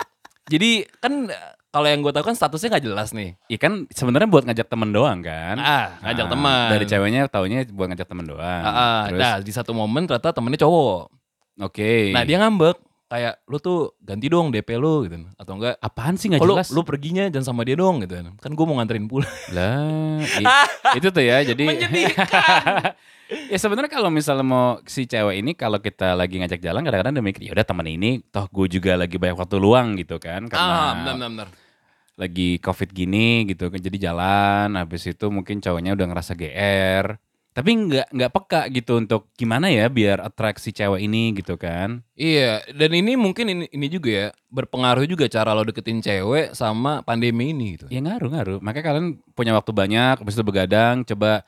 jadi 0.45 0.71
kan 1.01 1.33
kalau 1.73 1.91
yang 1.91 2.07
gue 2.07 2.13
tahu 2.15 2.23
kan 2.23 2.37
statusnya 2.37 2.77
nggak 2.77 2.85
jelas 2.85 3.11
nih. 3.11 3.35
Iya 3.49 3.59
kan 3.59 3.73
sebenarnya 3.91 4.29
buat 4.29 4.45
ngajak 4.45 4.69
temen 4.69 4.95
doang 4.95 5.19
kan? 5.25 5.57
Ah, 5.59 5.99
ngajak 6.05 6.27
Ah, 6.27 6.31
teman. 6.31 6.67
Dari 6.71 6.85
ceweknya 6.87 7.21
taunya 7.27 7.59
buat 7.67 7.89
ngajak 7.91 8.07
temen 8.07 8.27
doang. 8.29 8.63
Ah, 8.63 8.71
ah. 8.71 9.01
Terus, 9.09 9.19
Nah 9.19 9.35
di 9.43 9.51
satu 9.51 9.73
momen 9.75 10.07
ternyata 10.07 10.31
temennya 10.31 10.63
cowok. 10.63 11.03
oke. 11.65 11.95
Nah 12.15 12.23
dia 12.23 12.39
ngambek 12.39 12.77
kayak 13.05 13.45
lu 13.47 13.61
tuh 13.61 13.79
ganti 14.01 14.27
dong 14.27 14.49
DP 14.51 14.81
lu 14.81 15.05
gitu 15.05 15.29
atau 15.37 15.53
enggak 15.61 15.77
apaan 15.79 16.17
sih 16.17 16.33
nggak 16.33 16.41
oh, 16.41 16.49
lu, 16.49 16.55
jelas? 16.57 16.69
lu 16.73 16.81
perginya 16.83 17.29
jangan 17.29 17.53
sama 17.53 17.63
dia 17.63 17.77
dong 17.77 18.01
gitu 18.03 18.17
kan 18.41 18.51
gue 18.57 18.65
mau 18.65 18.81
nganterin 18.81 19.07
pulang 19.07 19.29
Lah, 19.57 20.19
i- 20.25 20.47
itu 20.99 21.09
tuh 21.13 21.23
ya. 21.23 21.45
Jadi 21.45 21.65
ya 23.53 23.59
sebenarnya 23.59 23.91
kalau 23.93 24.09
misalnya 24.13 24.45
mau 24.45 24.81
si 24.85 25.09
cewek 25.09 25.41
ini 25.41 25.53
kalau 25.57 25.81
kita 25.81 26.13
lagi 26.13 26.41
ngajak 26.41 26.61
jalan 26.61 26.85
kadang-kadang 26.85 27.25
mikir 27.25 27.41
ya 27.45 27.53
udah 27.57 27.67
teman 27.67 27.89
ini 27.89 28.21
toh 28.29 28.45
gue 28.53 28.67
juga 28.69 29.01
lagi 29.01 29.17
banyak 29.17 29.37
waktu 29.37 29.57
luang 29.57 29.97
gitu 29.97 30.21
kan 30.21 30.45
karena 30.49 30.73
ah 30.77 30.93
benar 31.01 31.15
benar 31.17 31.31
benar 31.33 31.49
lagi 32.15 32.63
covid 32.63 32.95
gini 32.95 33.49
gitu 33.49 33.73
kan 33.73 33.81
jadi 33.81 34.13
jalan 34.13 34.77
habis 34.79 35.03
itu 35.09 35.27
mungkin 35.33 35.59
cowoknya 35.59 35.97
udah 35.99 36.07
ngerasa 36.15 36.33
GR 36.39 37.07
tapi 37.55 37.71
nggak 37.71 38.11
nggak 38.11 38.33
peka 38.35 38.61
gitu 38.75 38.99
untuk 38.99 39.31
gimana 39.39 39.71
ya 39.71 39.87
biar 39.87 40.19
attract 40.19 40.59
si 40.59 40.75
cewek 40.75 41.07
ini 41.07 41.39
gitu 41.39 41.55
kan? 41.55 42.03
Iya, 42.19 42.67
dan 42.75 42.91
ini 42.91 43.15
mungkin 43.15 43.47
ini, 43.47 43.65
ini 43.71 43.87
juga 43.87 44.11
ya 44.11 44.29
berpengaruh 44.51 45.07
juga 45.07 45.31
cara 45.31 45.55
lo 45.55 45.63
deketin 45.63 46.03
cewek 46.03 46.51
sama 46.59 47.07
pandemi 47.07 47.55
ini 47.55 47.79
gitu. 47.79 47.87
ya 47.87 48.03
ngaruh 48.03 48.31
ngaruh. 48.35 48.59
Makanya 48.59 48.85
kalian 48.91 49.07
punya 49.39 49.55
waktu 49.55 49.71
banyak 49.71 50.19
habis 50.19 50.35
itu 50.35 50.43
begadang 50.43 51.07
coba 51.07 51.47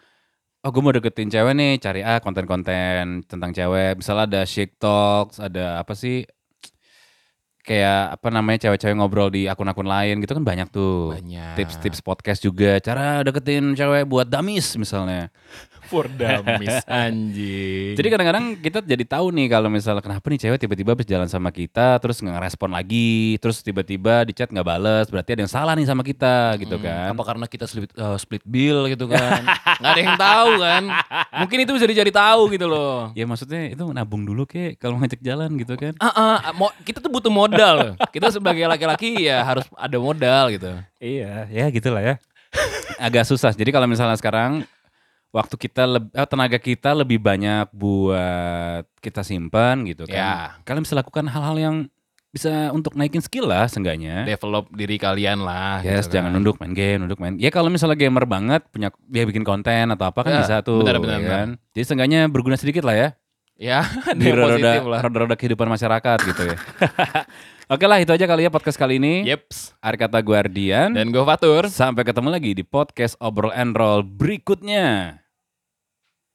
oh 0.62 0.70
gue 0.70 0.82
mau 0.82 0.94
deketin 0.94 1.26
cewek 1.26 1.54
nih 1.58 1.72
cari 1.82 2.00
ah 2.06 2.22
konten-konten 2.22 3.26
tentang 3.26 3.50
cewek. 3.50 3.98
Misalnya 3.98 4.24
ada 4.30 4.42
chic 4.46 4.78
talks 4.78 5.42
ada 5.42 5.82
apa 5.82 5.98
sih? 5.98 6.22
Kayak 7.66 8.22
apa 8.22 8.30
namanya 8.30 8.62
cewek-cewek 8.62 8.94
ngobrol 8.94 9.26
di 9.26 9.50
akun-akun 9.50 9.90
lain 9.90 10.22
gitu 10.22 10.38
kan 10.38 10.46
banyak 10.46 10.70
tuh. 10.70 11.18
Tips-tips 11.58 11.98
podcast 11.98 12.38
juga 12.46 12.78
cara 12.78 13.26
deketin 13.26 13.74
cewek 13.74 14.06
buat 14.06 14.30
damis 14.30 14.78
misalnya 14.78 15.34
for 15.86 16.06
dummies 16.08 16.82
anjing. 16.90 17.94
jadi 17.94 18.08
kadang-kadang 18.08 18.44
kita 18.58 18.78
jadi 18.80 19.04
tahu 19.04 19.30
nih 19.30 19.46
kalau 19.48 19.68
misalnya 19.68 20.02
kenapa 20.02 20.26
nih 20.26 20.40
cewek 20.42 20.58
tiba-tiba 20.58 20.90
habis 20.92 21.06
jalan 21.06 21.26
sama 21.26 21.50
kita 21.50 21.98
terus 21.98 22.18
nggak 22.18 22.34
ngerespon 22.34 22.70
lagi 22.70 23.38
terus 23.38 23.60
tiba-tiba 23.60 24.22
di 24.22 24.32
chat 24.32 24.50
nggak 24.50 24.66
bales 24.66 25.06
berarti 25.06 25.34
ada 25.34 25.40
yang 25.42 25.52
salah 25.52 25.72
nih 25.72 25.86
sama 25.86 26.02
kita 26.02 26.58
gitu 26.58 26.76
kan 26.76 27.10
apa 27.10 27.22
karena 27.22 27.46
kita 27.46 27.64
split, 27.64 27.90
eh, 27.92 28.16
split 28.18 28.42
bill 28.44 28.88
gitu 28.88 29.06
kan? 29.06 29.42
Nggak 29.78 29.90
ada 29.92 30.00
yang 30.00 30.16
tahu 30.18 30.50
kan? 30.58 30.82
Mungkin 31.44 31.58
itu 31.62 31.70
bisa 31.76 31.86
dicari 31.86 32.12
tahu 32.12 32.42
gitu 32.52 32.66
loh. 32.66 33.10
Ya 33.12 33.24
maksudnya 33.24 33.70
itu 33.70 33.82
nabung 33.92 34.24
dulu 34.24 34.44
kek 34.44 34.78
kalau 34.80 34.98
ngajak 34.98 35.20
jalan 35.20 35.54
gitu 35.60 35.74
kan. 35.76 35.92
Ah, 35.98 36.12
ah, 36.12 36.52
mo- 36.52 36.74
kita 36.82 36.98
tuh 36.98 37.10
butuh 37.12 37.32
modal. 37.32 37.94
kita 38.10 38.32
sebagai 38.32 38.64
laki-laki 38.66 39.28
ya 39.28 39.42
harus 39.44 39.66
ada 39.76 39.96
modal 39.96 40.50
gitu. 40.52 40.72
Iya, 40.98 41.46
ya 41.48 41.64
gitulah 41.70 42.02
ya. 42.02 42.14
Agak 42.96 43.28
susah. 43.28 43.52
Jadi 43.52 43.68
kalau 43.68 43.84
misalnya 43.84 44.16
sekarang 44.16 44.64
waktu 45.36 45.54
kita 45.60 45.82
eh, 46.16 46.24
tenaga 46.26 46.56
kita 46.56 46.96
lebih 46.96 47.20
banyak 47.20 47.68
buat 47.76 48.88
kita 49.04 49.20
simpan 49.20 49.84
gitu 49.84 50.08
kan. 50.08 50.16
Ya. 50.16 50.34
Kalian 50.64 50.88
bisa 50.88 50.96
lakukan 50.96 51.28
hal-hal 51.28 51.56
yang 51.60 51.76
bisa 52.32 52.68
untuk 52.72 52.96
naikin 52.96 53.20
skill 53.24 53.48
lah 53.48 53.64
seenggaknya. 53.68 54.24
Develop 54.24 54.68
diri 54.72 54.96
kalian 54.96 55.40
lah. 55.44 55.80
Yes, 55.80 56.08
gitu 56.08 56.20
jangan 56.20 56.32
kan. 56.32 56.40
nunduk 56.40 56.56
main 56.60 56.72
game, 56.72 56.98
nunduk 57.04 57.20
main. 57.20 57.36
Ya 57.36 57.52
kalau 57.52 57.68
misalnya 57.68 57.96
gamer 57.96 58.24
banget 58.24 58.64
punya 58.72 58.88
dia 59.08 59.24
bikin 59.24 59.44
konten 59.44 59.92
atau 59.92 60.08
apa 60.08 60.20
kan 60.24 60.32
Ya, 60.36 60.40
bisa 60.44 60.56
tuh. 60.60 60.80
benar, 60.84 61.00
benar, 61.00 61.20
ya 61.20 61.28
kan? 61.28 61.48
Jadi 61.76 61.84
seenggaknya 61.84 62.20
berguna 62.28 62.56
sedikit 62.56 62.84
lah 62.84 62.96
ya. 62.96 63.08
Ya, 63.56 63.88
Di 64.20 64.28
yang 64.28 64.36
positif 64.36 64.84
roda, 64.84 64.84
lah. 64.84 65.00
roda-roda 65.00 65.32
kehidupan 65.32 65.64
masyarakat 65.64 66.18
gitu 66.28 66.42
ya. 66.44 66.56
Oke 67.72 67.88
lah 67.88 67.98
itu 67.98 68.12
aja 68.12 68.28
kali 68.28 68.44
ya 68.44 68.52
podcast 68.52 68.76
kali 68.76 69.00
ini. 69.00 69.24
Yeps. 69.24 69.72
Arkata 69.80 70.20
Guardian. 70.20 70.92
Dan 70.92 71.08
gue 71.08 71.24
Fatur. 71.24 71.72
Sampai 71.72 72.04
ketemu 72.04 72.28
lagi 72.30 72.52
di 72.52 72.60
podcast 72.62 73.16
Obrol 73.16 73.56
and 73.56 73.72
Roll 73.72 74.04
berikutnya. 74.04 75.18